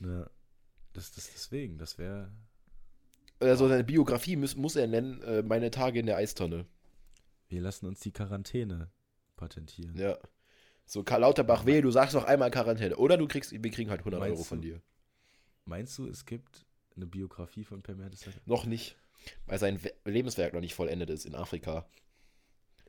[0.00, 0.28] Ja.
[0.92, 2.32] Das, das deswegen, das wäre.
[3.38, 6.66] Also seine Biografie muss, muss er nennen, äh, meine Tage in der Eistonne.
[7.48, 8.90] Wir lassen uns die Quarantäne
[9.36, 9.96] patentieren.
[9.96, 10.18] Ja.
[10.90, 12.96] So, Karl Lauterbach, wehe, du sagst noch einmal Quarantäne.
[12.96, 14.66] Oder du kriegst, wir kriegen halt 100 Meinst Euro von du?
[14.66, 14.82] dir.
[15.64, 18.40] Meinst du, es gibt eine Biografie von Per Mertesacker?
[18.44, 18.96] Noch nicht.
[19.46, 21.86] Weil sein We Lebenswerk noch nicht vollendet ist in Afrika.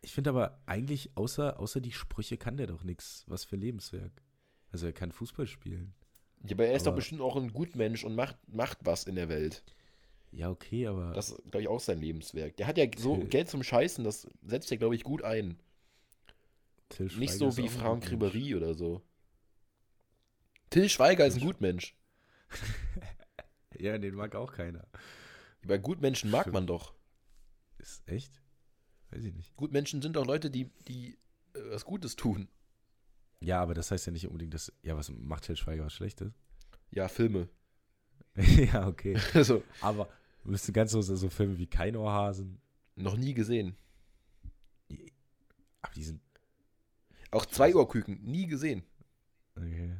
[0.02, 3.24] Ich finde aber eigentlich, außer, außer die Sprüche kann der doch nichts.
[3.28, 4.24] Was für Lebenswerk.
[4.72, 5.94] Also er kann Fußball spielen.
[6.48, 9.14] Ja, aber er ist doch Aber- bestimmt auch ein Gutmensch und macht, macht was in
[9.14, 9.64] der Welt.
[10.32, 11.12] Ja, okay, aber.
[11.14, 12.58] Das ist, glaube ich, auch sein Lebenswerk.
[12.58, 13.18] Der hat ja so.
[13.30, 15.60] Geld zum Scheißen, das setzt er, glaube ich, gut ein.
[16.92, 18.06] Till Nicht so wie Franck.
[18.06, 19.02] Ribéry oder so.
[20.70, 21.96] Till Schweiger ist ein Gutmensch.
[23.80, 24.86] Ja, den mag auch keiner.
[25.66, 26.54] Bei Gutmenschen mag Stimmt.
[26.54, 26.94] man doch.
[27.80, 28.40] Ist echt?
[29.10, 29.56] Weiß ich nicht.
[29.56, 31.18] Gutmenschen sind doch Leute, die, die
[31.56, 32.48] äh, was Gutes tun.
[33.40, 34.72] Ja, aber das heißt ja nicht unbedingt, dass.
[34.84, 36.32] Ja, was macht Till Schweiger was Schlechtes?
[36.92, 37.50] Ja, Filme.
[38.36, 39.18] ja, okay.
[39.34, 40.10] Also, Aber
[40.44, 42.62] müsste ganz so, so Filme wie Kein Ohrhasen.
[42.96, 43.76] noch nie gesehen.
[45.82, 46.22] Aber die sind.
[47.32, 48.84] Auch zwei Ohrküken, nie gesehen.
[49.56, 49.96] Okay.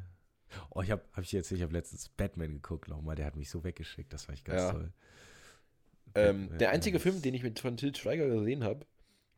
[0.70, 3.48] Oh, ich habe, hab ich erzählt, ich habe letztens Batman geguckt nochmal, der hat mich
[3.50, 4.72] so weggeschickt, das war ich ganz Ja.
[4.72, 4.92] toll.
[6.14, 8.86] Ähm, Batman der einzige Film, den ich mit von Til Schweiger gesehen habe,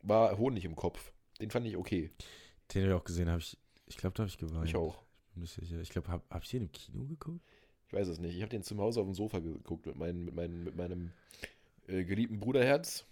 [0.01, 1.13] war Honig im Kopf.
[1.39, 2.11] Den fand ich okay.
[2.73, 4.67] Den habe ich auch gesehen, habe ich, ich glaube, da habe ich geweint.
[4.67, 5.03] Ich auch.
[5.33, 5.79] Bin nicht sicher.
[5.79, 7.41] Ich glaube, habe hab ich den im Kino geguckt?
[7.87, 8.35] Ich weiß es nicht.
[8.35, 11.11] Ich habe den zu Hause auf dem Sofa geguckt mit, mein, mit, mein, mit meinem
[11.87, 13.05] äh, geliebten Bruderherz.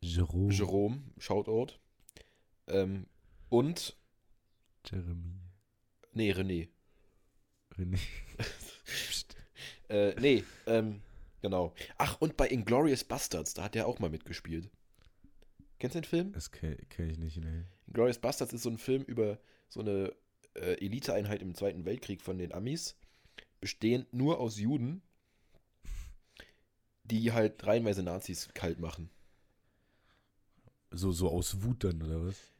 [0.00, 0.52] Jerome.
[0.52, 1.74] Jerome, Shoutout.
[2.68, 3.06] Ähm,
[3.48, 3.96] und,
[4.84, 5.40] Jeremy.
[6.12, 6.68] nee, René.
[7.76, 7.98] René.
[9.88, 11.00] Äh, nee, ähm,
[11.42, 11.72] genau.
[11.96, 14.68] Ach, und bei Inglourious Bastards, da hat er auch mal mitgespielt.
[15.78, 16.32] Kennst du den Film?
[16.32, 17.66] Das kenne kenn ich nicht, ne.
[17.86, 20.12] Inglourious Bastards ist so ein Film über so eine
[20.54, 22.96] äh, Eliteeinheit im Zweiten Weltkrieg von den Amis,
[23.60, 25.02] bestehend nur aus Juden,
[27.04, 29.10] die halt reihenweise Nazis kalt machen.
[30.90, 32.55] So, so aus Wut dann, oder was?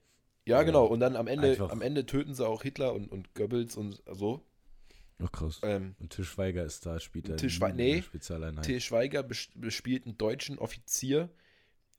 [0.47, 0.87] Ja, genau.
[0.87, 4.03] Und dann am Ende, einfach- am Ende töten sie auch Hitler und, und Goebbels und
[4.13, 4.45] so.
[5.19, 5.61] Ach krass.
[5.63, 8.65] Ähm, Und Til Schweiger ist da, spielt er Til nee, Spezialeinheit.
[8.65, 11.31] Till Schweiger bes- bespielt einen deutschen Offizier,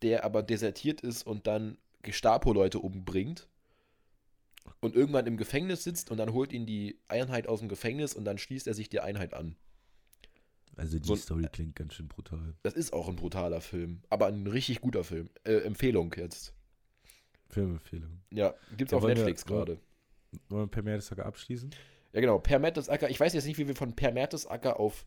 [0.03, 3.47] der aber desertiert ist und dann Gestapo-Leute umbringt.
[4.81, 8.23] Und irgendwann im Gefängnis sitzt und dann holt ihn die Einheit aus dem Gefängnis und
[8.25, 9.55] dann schließt er sich die Einheit an.
[10.75, 12.53] also die so Story klingt ganz schön brutal.
[12.63, 15.29] Das ist auch ein brutaler Film, aber ein richtig guter Film.
[15.43, 16.53] Äh, Empfehlung jetzt.
[17.49, 18.21] Filmempfehlung.
[18.31, 19.79] Ja, gibt's Ja, auf wir- Netflix gerade.
[20.49, 21.69] Wollen wir per Mertesacker abschließen?
[22.13, 22.39] Ja, genau.
[22.39, 23.09] Per Mertesacker.
[23.09, 25.05] Ich weiß jetzt nicht, wie wir von Per Mertesacker auf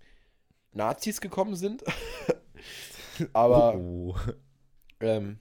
[0.72, 1.83] Nazis gekommen sind.
[3.33, 4.16] aber oh,
[5.00, 5.38] ähm,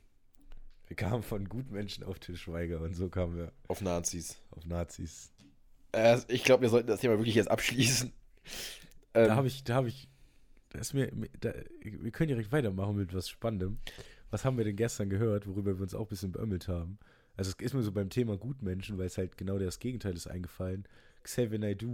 [0.88, 4.42] Wir kamen von Gutmenschen auf Til Schweiger und so kamen wir auf Nazis.
[4.52, 5.32] auf Nazis.
[5.92, 8.12] Äh, ich glaube, wir sollten das Thema wirklich jetzt abschließen.
[9.14, 10.08] Ähm, Da habe ich, da habe ich,
[10.70, 13.80] da ist mir, da, wir können direkt weitermachen mit was Spannendem.
[14.32, 17.00] Was haben wir denn gestern gehört, worüber wir uns auch ein bisschen beömmelt haben?
[17.36, 20.28] Also es ist mir so beim Thema Gutmenschen, weil es halt genau das Gegenteil ist
[20.28, 20.88] eingefallen.
[21.24, 21.94] Xavier Naidoo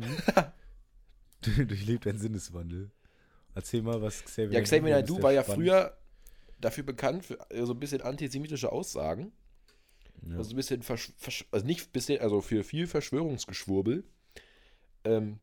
[1.42, 2.92] durchlebt einen Sinneswandel.
[3.54, 5.64] Erzähl mal, was Xavier ja, Xavier Naidoo war ja spannend?
[5.64, 5.98] früher
[6.60, 9.32] dafür bekannt für äh, so ein bisschen antisemitische Aussagen.
[10.28, 10.38] Ja.
[10.38, 14.04] Also ein bisschen, versch versch also nicht bisschen, also für viel Verschwörungsgeschwurbel.
[15.04, 15.40] Ähm,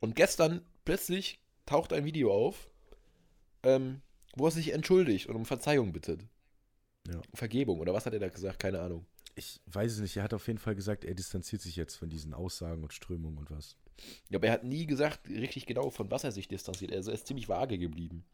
[0.00, 2.68] und gestern plötzlich taucht ein Video auf,
[3.62, 4.02] ähm,
[4.38, 6.20] wo er sich entschuldigt und um Verzeihung bittet.
[7.06, 7.20] Ja.
[7.34, 8.58] Vergebung, oder was hat er da gesagt?
[8.58, 9.06] Keine Ahnung.
[9.34, 12.08] Ich weiß es nicht, er hat auf jeden Fall gesagt, er distanziert sich jetzt von
[12.08, 13.76] diesen Aussagen und Strömungen und was.
[14.28, 16.92] Ja, aber er hat nie gesagt, richtig genau, von was er sich distanziert.
[16.92, 18.24] Also er ist ziemlich vage geblieben.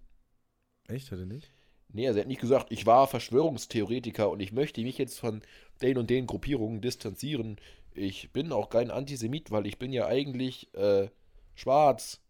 [0.88, 1.50] Echt, hat er nicht?
[1.92, 5.42] Nee, also er hat nicht gesagt, ich war Verschwörungstheoretiker und ich möchte mich jetzt von
[5.80, 7.58] den und den Gruppierungen distanzieren.
[7.94, 11.08] Ich bin auch kein Antisemit, weil ich bin ja eigentlich äh,
[11.54, 12.20] schwarz.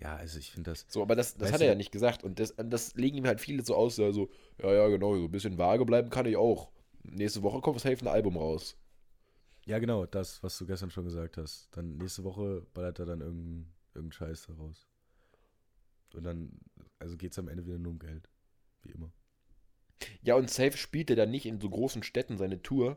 [0.00, 2.24] Ja, also ich finde das, So, aber das, das hat er ja nicht gesagt.
[2.24, 5.24] Und das, das legen ihm halt viele so aus, ja, so, ja, ja, genau, so
[5.24, 6.70] ein bisschen vage bleiben kann ich auch.
[7.02, 8.76] Nächste Woche kommt safe ein Album raus.
[9.66, 11.68] Ja, genau, das, was du gestern schon gesagt hast.
[11.72, 14.86] Dann nächste Woche ballert er dann irgendeinen irgendein Scheiß daraus.
[16.14, 16.50] Und dann,
[16.98, 18.28] also geht es am Ende wieder nur um Geld.
[18.82, 19.12] Wie immer.
[20.22, 22.96] Ja, und safe spielt er dann nicht in so großen Städten seine Tour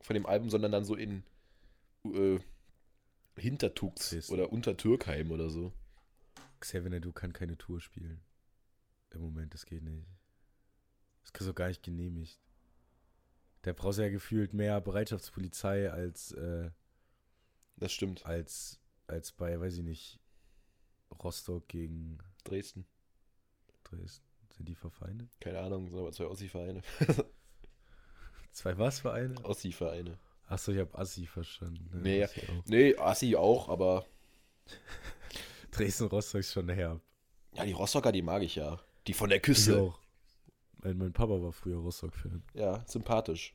[0.00, 1.24] von dem Album, sondern dann so in
[2.04, 2.38] äh,
[3.36, 4.32] Hintertux Dresden.
[4.32, 5.72] oder Untertürkheim oder so.
[6.64, 8.20] Xavier Naidoo kann keine Tour spielen.
[9.10, 10.08] Im Moment, das geht nicht.
[11.22, 12.40] Das kriegst du gar nicht genehmigt.
[13.64, 16.70] Der braucht ja gefühlt mehr Bereitschaftspolizei als, äh,
[17.76, 18.24] Das stimmt.
[18.26, 20.20] als, als bei, weiß ich nicht,
[21.22, 22.86] Rostock gegen Dresden.
[23.84, 24.24] Dresden.
[24.56, 25.28] Sind die verfeindet?
[25.40, 26.82] Keine Ahnung, sind aber zwei Ossi-Vereine.
[28.52, 29.34] Zwei was Vereine?
[29.44, 30.16] Ossi-Vereine.
[30.46, 31.90] Achso, ich habe Assi verstanden.
[32.02, 32.64] Nee, Assi auch.
[32.66, 34.06] Nee, Assi auch, aber
[35.76, 37.00] Dresden-Rostock ist schon herb.
[37.52, 38.80] ja, die Rostocker, die mag ich ja.
[39.06, 39.80] Die von der Ich Küste.
[39.80, 39.98] auch.
[40.82, 43.54] Mein, mein Papa war früher Rostock-Fan, Ja, sympathisch.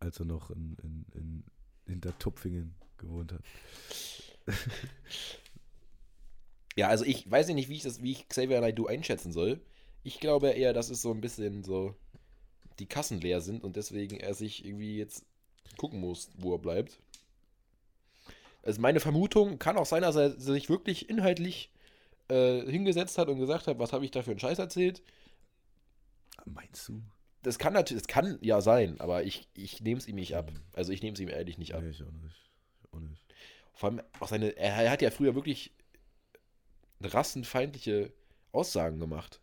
[0.00, 1.44] als er noch in, in, in
[1.86, 3.42] Hintertupfingen gewohnt hat.
[6.76, 9.60] Ja, also ich weiß nicht, wie ich das, wie ich Xavier Naidoo einschätzen soll.
[10.04, 11.94] Ich glaube eher, dass es so ein bisschen so
[12.78, 15.26] die Kassen leer sind und deswegen er sich irgendwie jetzt
[15.76, 16.98] gucken muss, wo er bleibt.
[18.62, 21.72] Also meine Vermutung kann auch sein, dass er sich wirklich inhaltlich
[22.28, 25.02] äh, hingesetzt hat und gesagt hat, was habe ich da für einen Scheiß erzählt.
[26.44, 27.02] Meinst du?
[27.42, 30.52] Das kann natürlich, das kann ja sein, aber ich, ich nehme es ihm nicht ab.
[30.74, 31.82] Also ich nehme es ihm ehrlich nicht ab.
[31.82, 32.36] Nee, ich auch nicht.
[32.78, 33.24] Ich auch nicht.
[33.74, 35.72] Vor allem auch seine, er, er hat ja früher wirklich
[37.00, 38.12] rassenfeindliche
[38.52, 39.40] Aussagen gemacht.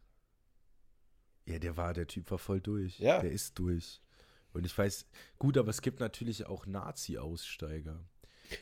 [1.45, 2.99] Ja, der war, der Typ war voll durch.
[2.99, 3.19] Ja.
[3.21, 4.01] Der ist durch.
[4.53, 5.05] Und ich weiß,
[5.37, 7.99] gut, aber es gibt natürlich auch Nazi-Aussteiger.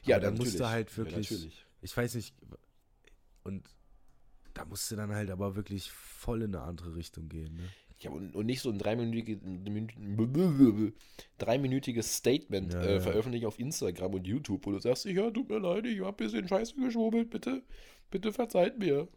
[0.03, 0.53] Ja, dann natürlich.
[0.53, 1.65] musst du halt Ja, wirklich- natürlich.
[1.81, 2.33] Ich weiß nicht,
[3.43, 3.63] und
[4.53, 7.69] da musst du dann halt aber wirklich voll in eine andere Richtung gehen, ne?
[7.99, 9.39] Ja, und, und nicht so ein dreiminütiges,
[11.37, 12.99] dreiminütiges Statement Ja, äh, ja.
[12.99, 16.25] veröffentlichen auf Instagram und YouTube, wo du sagst, ja, tut mir leid, ich hab ein
[16.25, 17.63] bisschen Scheiße geschwurbelt, bitte,
[18.11, 19.07] bitte verzeiht mir.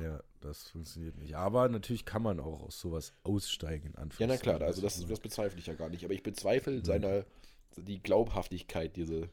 [0.00, 1.36] Ja, das funktioniert nicht.
[1.36, 3.88] Aber natürlich kann man auch aus sowas aussteigen.
[3.88, 4.62] in Ja, na klar, Anführungszeichen.
[4.66, 6.04] also das, ist das bezweifle ich ja gar nicht.
[6.04, 6.84] Aber ich bezweifle Mhm.
[6.84, 7.24] seiner,
[7.76, 9.28] die Glaubhaftigkeit diese,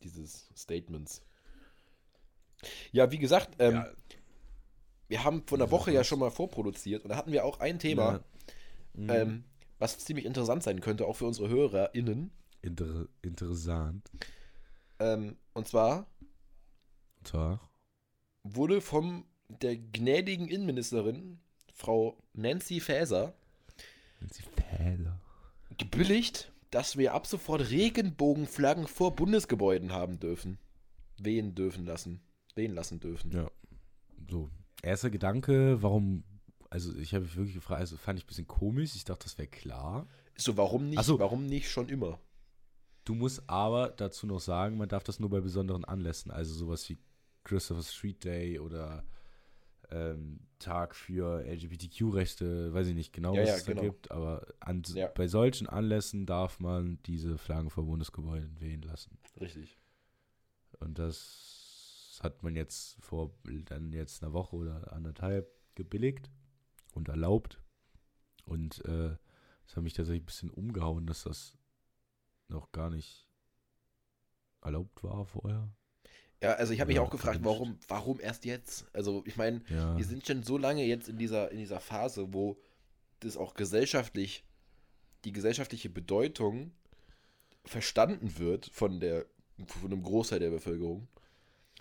[0.00, 1.22] dieses Statements.
[2.92, 3.88] Ja, wie gesagt, ähm, ja,
[5.08, 7.78] wir haben vor einer Woche ja schon mal vorproduziert und da hatten wir auch ein
[7.78, 8.20] Thema,
[8.94, 9.14] ja.
[9.14, 9.44] Ähm,
[9.78, 12.32] was ziemlich interessant sein könnte, auch für unsere HörerInnen.
[12.62, 14.10] Inter interessant.
[14.98, 16.08] Ähm, und zwar
[17.22, 17.60] Tag.
[18.42, 21.38] wurde vom der gnädigen Innenministerin,
[21.72, 23.34] Frau Nancy Faeser,
[24.30, 25.20] Sie Fehler.
[25.76, 30.58] gebilligt, dass wir ab sofort Regenbogenflaggen vor Bundesgebäuden haben dürfen.
[31.18, 32.20] Wehen dürfen lassen.
[32.54, 33.30] Wehen lassen dürfen.
[33.32, 33.50] Ja.
[34.30, 34.50] So.
[34.82, 36.24] Erster Gedanke, warum,
[36.70, 38.94] also ich habe mich wirklich gefragt, also fand ich ein bisschen komisch.
[38.94, 40.06] Ich dachte, das wäre klar.
[40.36, 41.18] So, warum nicht, so.
[41.18, 42.20] warum nicht schon immer?
[43.04, 46.88] Du musst aber dazu noch sagen, man darf das nur bei besonderen Anlässen, also sowas
[46.88, 46.98] wie
[47.42, 49.04] Christopher Street Day oder
[49.90, 53.82] ähm, Tag für LGBTQ-Rechte, weiß ich nicht genau, Ja, was ja, es da genau.
[53.82, 55.06] gibt, aber an, Ja.
[55.08, 59.18] bei solchen Anlässen darf man diese Flaggen vor Bundesgebäuden wehen lassen.
[59.40, 59.78] Richtig.
[60.80, 63.32] Und das hat man jetzt vor
[63.66, 66.30] dann jetzt einer Woche oder anderthalb gebilligt
[66.92, 67.62] und erlaubt.
[68.44, 69.16] Und äh,
[69.64, 71.56] das hat mich tatsächlich ein bisschen umgehauen, dass das
[72.48, 73.28] noch gar nicht
[74.62, 75.68] erlaubt war vorher.
[76.42, 78.86] Ja, also ich habe mich Ja, auch gefragt, warum, warum erst jetzt?
[78.92, 82.32] Also ich meine, Ja, wir sind schon so lange jetzt in dieser, in dieser Phase,
[82.32, 82.56] wo
[83.20, 84.44] das auch gesellschaftlich,
[85.24, 86.70] die gesellschaftliche Bedeutung
[87.64, 89.26] verstanden wird von der,
[89.66, 91.08] von einem Großteil der Bevölkerung.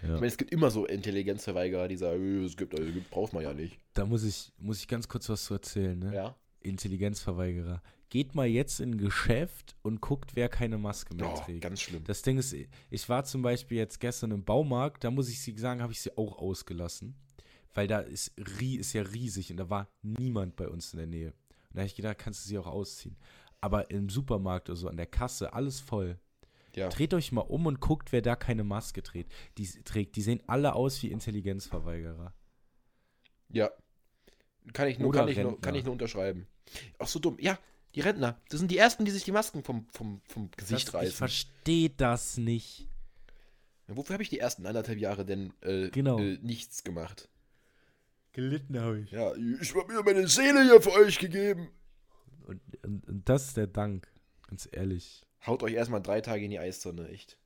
[0.02, 0.15] Ich ja.
[0.15, 3.43] meine, es gibt immer so Intelligenzverweigerer, die sagen, "Äh, es gibt, also, gibt braucht man
[3.43, 3.80] ja nicht.
[3.93, 5.98] Da muss ich, muss ich ganz kurz was zu erzählen.
[5.98, 6.13] Ne?
[6.13, 6.36] Ja.
[6.62, 7.82] Intelligenzverweigerer.
[8.10, 11.62] Geht mal jetzt in ein Geschäft und guckt, wer keine Maske mehr Oh, trägt.
[11.62, 12.04] ganz schlimm.
[12.06, 12.56] Das Ding ist,
[12.89, 16.02] ich war zum Beispiel jetzt gestern im Baumarkt, da muss ich sie sagen, habe ich
[16.02, 17.15] sie auch ausgelassen.
[17.74, 21.28] Weil da ist, ist ja riesig und da war niemand bei uns in der Nähe.
[21.28, 23.17] Und da habe ich gedacht, kannst du sie auch ausziehen.
[23.62, 26.17] Aber im Supermarkt oder so, an der Kasse, alles voll.
[26.76, 26.89] Ja.
[26.89, 29.32] Dreht euch mal um und guckt, wer da keine Maske trägt.
[29.58, 30.15] Die, trägt.
[30.15, 32.34] die sehen alle aus wie Intelligenzverweigerer.
[33.50, 33.70] Ja.
[34.73, 36.47] Kann ich nur, Oder kann ich nur, kann ich nur unterschreiben.
[36.99, 37.38] Auch so dumm.
[37.39, 37.58] Ja,
[37.95, 38.39] die Rentner.
[38.49, 41.13] Das sind die ersten, die sich die Masken vom, vom, vom Gesicht Das, ich reißen.
[41.17, 42.88] verstehe das nicht.
[43.88, 46.19] Wofür habe ich die ersten anderthalb Jahre denn äh, Genau.
[46.19, 47.30] äh, nichts gemacht?
[48.34, 49.12] Gelitten habe ich.
[49.12, 51.69] Ja, ich habe mir meine Seele hier für euch gegeben.
[52.45, 54.08] Und, und, und das ist der Dank.
[54.47, 55.23] Ganz ehrlich.
[55.45, 57.38] Haut euch erstmal drei Tage in die Eistonne, echt.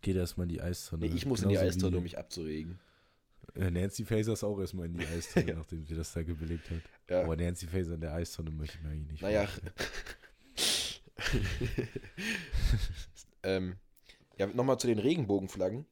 [0.00, 1.06] Geht erstmal in die Eistonne.
[1.08, 2.80] Nee, ich muss in die Genauso Eistonne, wie- um mich abzuregen.
[3.54, 5.54] Äh, Nancy Faser ist auch erstmal in die Eistonne, Ja.
[5.56, 6.80] nachdem sie das da gebelegt hat.
[7.10, 7.22] Ja.
[7.22, 9.48] Aber Nancy Faser in der Eistonne möchte ich mir eigentlich nicht Naja.
[13.42, 13.76] ähm,
[14.38, 15.86] ja, nochmal zu den Regenbogenflaggen.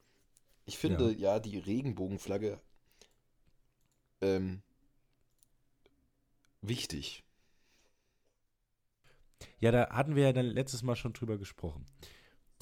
[0.66, 2.60] Ich finde ja, die Regenbogenflagge
[4.20, 4.62] ähm,
[6.62, 7.24] wichtig.
[9.58, 11.86] Ja, da hatten wir ja dann letztes Mal schon drüber gesprochen.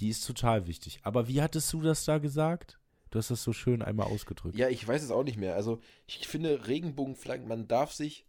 [0.01, 1.01] Die ist total wichtig.
[1.03, 2.79] Aber wie hattest du das da gesagt?
[3.11, 4.57] Du hast das so schön einmal ausgedrückt.
[4.57, 5.55] Ja, ich weiß es auch nicht mehr.
[5.55, 8.27] Also, ich finde Regenbogenflaggen, man darf sich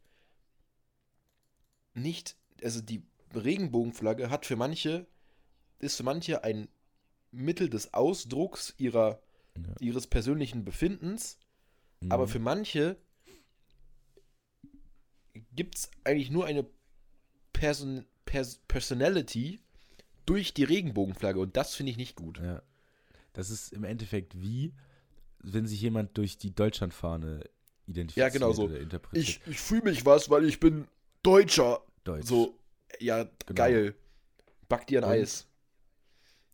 [1.93, 3.03] nicht, also die
[3.35, 5.05] Regenbogenflagge hat für manche,
[5.79, 6.67] ist für manche ein
[7.31, 9.21] Mittel des Ausdrucks ihrer,
[9.57, 9.75] Ja.
[9.81, 11.37] ihres persönlichen Befindens,
[12.01, 12.11] Mhm.
[12.11, 12.97] aber für manche
[15.53, 16.65] gibt es eigentlich nur eine
[17.53, 19.59] Person, Pers Personality
[20.25, 22.39] durch die Regenbogenflagge und das finde ich nicht gut.
[22.39, 22.61] Ja.
[23.33, 24.73] Das ist im Endeffekt wie,
[25.39, 27.43] wenn sich jemand durch die Deutschlandfahne
[27.85, 28.63] identifiziert Ja, genau so.
[28.65, 29.25] oder interpretiert.
[29.27, 30.87] Ich, ich fühle mich was, weil ich bin
[31.23, 31.81] Deutscher.
[32.03, 32.27] Deutsch.
[32.27, 32.57] So,
[32.99, 33.55] ja, Genau.
[33.55, 33.95] geil.
[34.67, 35.47] Back dir ein Und- Eis.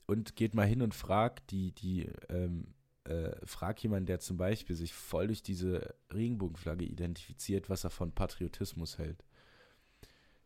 [0.05, 2.67] und geht mal hin und fragt die, die, ähm,
[3.05, 8.11] äh, frag jemanden, der zum Beispiel sich voll durch diese Regenbogenflagge identifiziert, was er von
[8.11, 9.23] Patriotismus hält.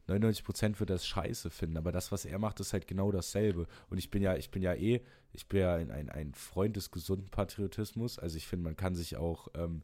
[0.09, 3.67] 99% wird das scheiße finden, aber das, was er macht, ist halt genau dasselbe.
[3.89, 5.01] Und ich bin ja, ich bin ja eh,
[5.33, 8.19] ich bin ja ein, ein, ein Freund des gesunden Patriotismus.
[8.19, 9.83] Also ich finde, man kann sich auch ähm,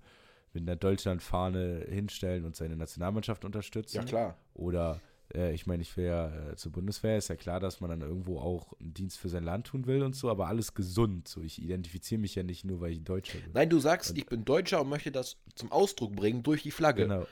[0.54, 3.98] mit einer Deutschlandfahne hinstellen und seine Nationalmannschaft unterstützen.
[3.98, 4.38] Ja, klar.
[4.54, 5.02] Oder
[5.34, 8.02] äh, ich meine, ich will ja äh, zur Bundeswehr, ist ja klar, dass man dann
[8.02, 11.28] irgendwo auch einen Dienst für sein Land tun will und so, aber alles gesund.
[11.28, 13.52] So, ich identifiziere mich ja nicht nur, weil ich Deutscher bin.
[13.54, 17.04] Nein, du sagst, ich bin Deutscher und möchte das zum Ausdruck bringen durch die Flagge.
[17.04, 17.28] Genau.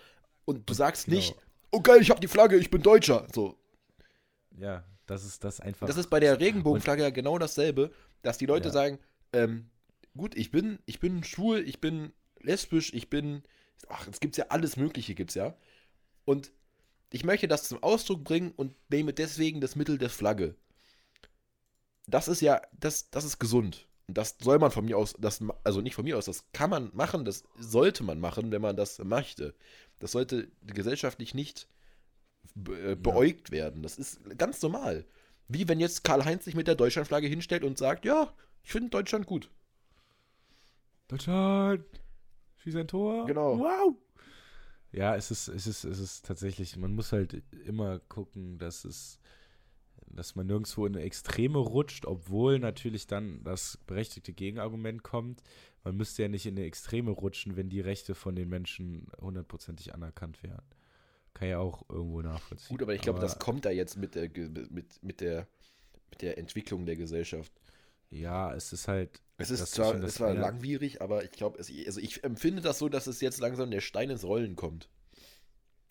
[0.46, 1.18] Und du sagst genau.
[1.18, 1.36] nicht,
[1.74, 3.28] oh geil, ich habe die Flagge, ich bin Deutscher.
[3.34, 3.58] So,
[4.58, 5.88] Ja, das ist das einfach.
[5.88, 8.74] das ist bei der Regenbogenflagge ja genau dasselbe, dass die Leute Ja.
[8.74, 9.00] sagen,
[9.34, 9.70] ähm,
[10.16, 13.44] gut, ich bin, ich bin schwul, ich bin lesbisch, ich bin,
[13.90, 15.56] ach, es gibt's ja alles Mögliche, gibt's ja.
[16.26, 16.52] Und
[17.10, 20.56] ich möchte das zum Ausdruck bringen und nehme deswegen das Mittel der Flagge.
[22.08, 23.88] Das ist ja, das, das ist gesund.
[24.08, 26.70] Und das soll man von mir aus, das, also nicht von mir aus, das kann
[26.70, 29.56] man machen, das sollte man machen, wenn man das möchte.
[30.04, 31.70] Das sollte gesellschaftlich nicht
[32.56, 33.84] be äh, beäugt werden.
[33.84, 35.06] Das ist ganz normal.
[35.48, 39.26] Wie wenn jetzt Karl-Heinz sich mit der Deutschlandflagge hinstellt und sagt, ja, ich finde Deutschland
[39.26, 39.50] gut.
[41.08, 41.86] Deutschland!
[42.58, 43.26] Schieß ein Tor!
[43.28, 43.60] Genau.
[43.60, 43.96] Wow!
[44.92, 49.20] Ja, es ist, es ist, es ist tatsächlich, man muss halt immer gucken, dass es,
[50.16, 55.42] dass man nirgendwo in eine Extreme rutscht, obwohl natürlich dann das berechtigte Gegenargument kommt.
[55.84, 59.94] Man müsste ja nicht in eine Extreme rutschen, wenn die Rechte von den Menschen hundertprozentig
[59.94, 60.66] anerkannt werden.
[61.34, 62.70] Kann ja auch irgendwo nachvollziehen.
[62.70, 64.30] Gut, aber ich glaube, das kommt da jetzt mit der,
[64.70, 65.48] mit, mit, der,
[66.12, 67.52] mit der Entwicklung der Gesellschaft.
[68.10, 69.22] Ja, es ist halt.
[69.38, 73.08] Es ist zwar, es war langwierig, aber ich glaube, also ich empfinde das so, dass
[73.08, 74.88] es jetzt langsam der Stein ins Rollen kommt.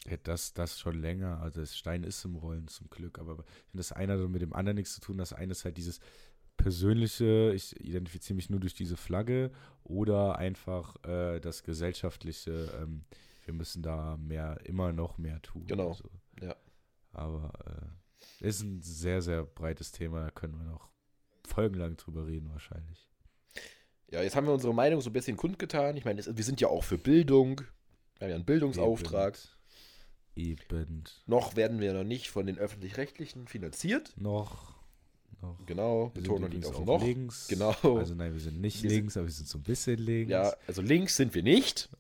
[0.09, 1.41] Ja, das, das schon länger.
[1.41, 3.19] Also das Stein ist im Rollen zum Glück.
[3.19, 5.19] Aber ich finde, das eine hat mit dem anderen nichts zu tun.
[5.19, 6.01] Das eine ist halt dieses
[6.57, 9.51] persönliche, ich identifiziere mich nur durch diese Flagge
[9.85, 13.05] oder einfach äh, das gesellschaftliche, ähm,
[13.45, 15.67] wir müssen da mehr, immer noch mehr tun.
[15.67, 16.11] Genau, Also,
[16.41, 16.55] ja.
[17.13, 17.53] Aber
[18.41, 20.25] äh, ist ein sehr, sehr breites Thema.
[20.25, 20.89] Da können wir noch
[21.45, 23.09] folgenlang drüber reden wahrscheinlich.
[24.11, 25.97] Ja, jetzt haben wir unsere Meinung so ein bisschen kundgetan.
[25.97, 27.61] Ich meine, wir sind ja auch für Bildung.
[28.19, 29.37] Wir haben ja einen Bildungsauftrag.
[29.37, 29.62] Eben.
[30.35, 31.05] Eben.
[31.27, 34.13] Noch werden wir noch nicht von den Öffentlich-Rechtlichen finanziert.
[34.17, 34.75] Noch.
[35.43, 35.59] noch.
[35.67, 37.03] Genau, Wir sind Betonung liegt auf auch noch.
[37.05, 37.49] links.
[37.49, 37.75] Genau.
[37.99, 40.31] Also nein, wir sind nicht Wir sind- links, aber wir sind so ein bisschen links.
[40.31, 41.91] Ja, also links sind wir nicht.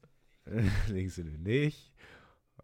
[0.88, 1.92] links sind wir nicht.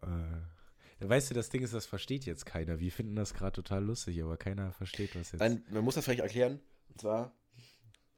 [0.01, 2.79] Äh, weißt du, das Ding ist, das versteht jetzt keiner.
[2.79, 5.39] Wir finden das gerade total lustig, aber keiner versteht was jetzt.
[5.39, 6.59] Nein, man muss das vielleicht erklären.
[6.89, 7.31] Und zwar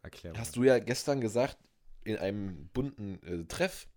[0.04, 1.58] Erklär hast du ja gestern gesagt,
[2.04, 3.88] in einem bunten äh, Treff,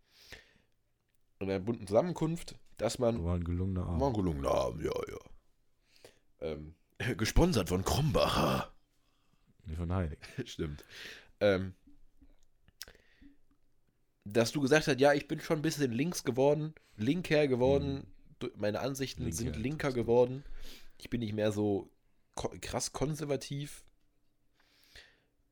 [1.39, 4.01] in einer bunten Zusammenkunft, dass man War ein gelungener Abend.
[4.01, 5.19] War ein gelungener Abend, ja, ja.
[6.41, 6.75] Ähm,
[7.17, 8.73] gesponsert von Krombacher.
[9.67, 10.19] Nee, von Heilig.
[10.45, 10.85] Stimmt.
[11.41, 11.75] Ähm,
[14.25, 18.07] dass du gesagt hast, ja, ich bin schon ein bisschen links geworden, linker geworden,
[18.39, 20.45] du- meine Ansichten Linker, sind linker geworden.
[20.99, 21.91] Ich bin nicht mehr so
[22.35, 23.85] ko krass konservativ.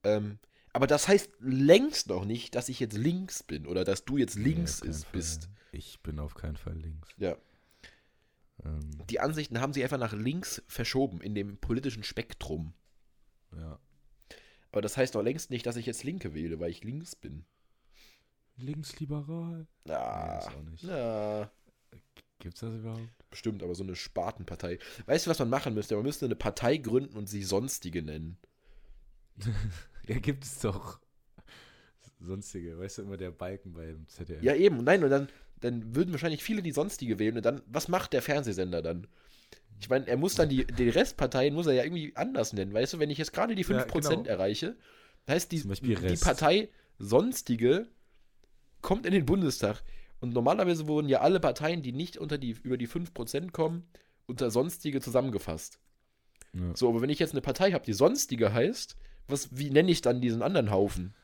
[0.04, 0.38] Ähm,
[0.72, 4.36] aber das heißt längst noch nicht, dass ich jetzt links bin oder dass du jetzt
[4.36, 5.12] Nee, links keinen ist, Fall.
[5.12, 5.48] bist.
[5.72, 7.08] Ich bin auf keinen Fall links.
[7.16, 7.36] Ja.
[8.64, 12.74] Ähm, Die Ansichten haben sich einfach nach links verschoben in dem politischen Spektrum.
[13.56, 13.78] ja.
[14.70, 17.44] Aber das heißt doch längst nicht, dass ich jetzt Linke wähle, weil ich links bin.
[18.56, 19.66] Linksliberal?
[19.84, 20.82] Nee, Ja, nicht.
[20.84, 21.50] ja
[22.38, 23.08] Gibt's das überhaupt?
[23.30, 24.78] bestimmt, aber so eine Spartenpartei.
[25.06, 25.94] Weißt du, was man machen müsste?
[25.94, 28.38] Man müsste eine Partei gründen und sie Sonstige nennen.
[30.08, 30.98] Ja, gibt es doch.
[32.20, 34.42] Sonstige, weißt du, immer der Balken beim ZDF.
[34.42, 34.82] Ja, eben.
[34.84, 35.28] Nein, und dann,
[35.60, 37.36] dann würden wahrscheinlich viele die Sonstige wählen.
[37.36, 39.06] Und dann, was macht der Fernsehsender dann?
[39.80, 42.72] Ich meine, er muss dann die, die Restparteien muss er ja irgendwie anders nennen.
[42.72, 44.22] Weißt du, wenn ich jetzt gerade die 5% Ja, genau.
[44.24, 44.76] erreiche,
[45.28, 46.16] heißt die, die.
[46.16, 47.88] Partei Sonstige
[48.80, 49.82] kommt in den Bundestag.
[50.20, 53.88] Und normalerweise wurden ja alle Parteien, die nicht unter die, über die 5% kommen,
[54.26, 55.80] unter Sonstige zusammengefasst.
[56.52, 56.76] Ja.
[56.76, 58.96] So, aber wenn ich jetzt eine Partei habe, die Sonstige heißt,
[59.28, 61.14] was, wie nenne ich dann diesen anderen Haufen?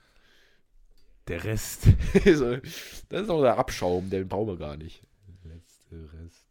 [1.29, 1.87] Der Rest.
[2.15, 5.03] das ist doch der Abschaum, den brauchen wir gar nicht.
[5.45, 6.49] Letzte Rest.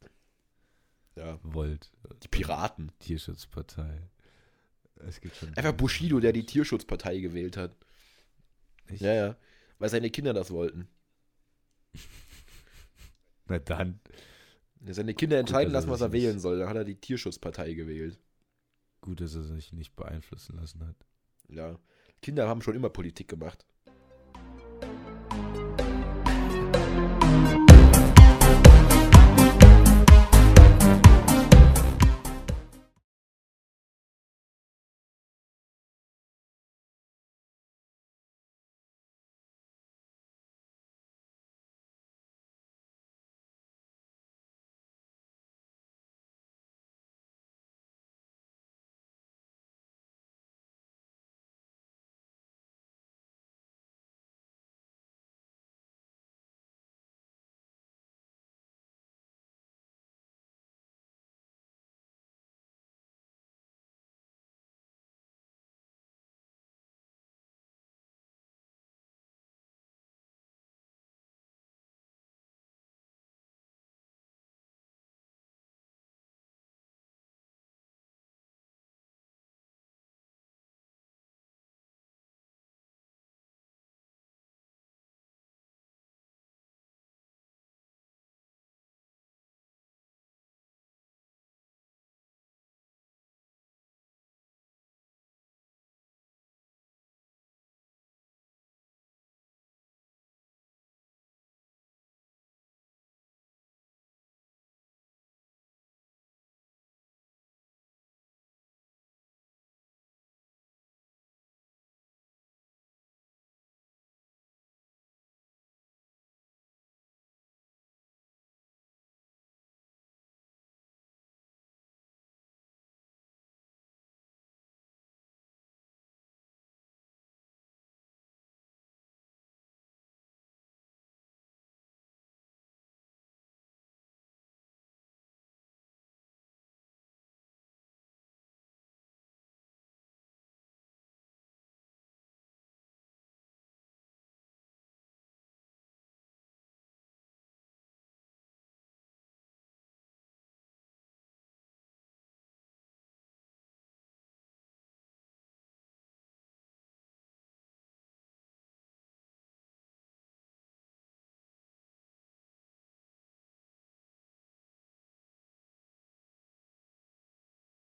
[1.16, 1.40] Ja.
[1.42, 1.92] Volt.
[2.24, 2.92] Die Piraten.
[3.00, 4.02] Tierschutzpartei.
[5.08, 5.54] Es gibt schon.
[5.56, 7.76] Einfach Bushido, der die Tierschutzpartei gewählt hat.
[8.88, 9.02] Echt?
[9.02, 9.36] Ja, ja.
[9.80, 10.88] Weil seine Kinder das wollten.
[13.48, 14.00] Na dann.
[14.86, 16.60] Seine Kinder entscheiden dass lassen, was er wählen soll.
[16.60, 18.20] Dann hat er die Tierschutzpartei gewählt.
[19.02, 20.96] Gut, dass er sich nicht beeinflussen lassen hat.
[21.50, 21.80] Ja.
[22.22, 23.66] Kinder haben schon immer Politik gemacht.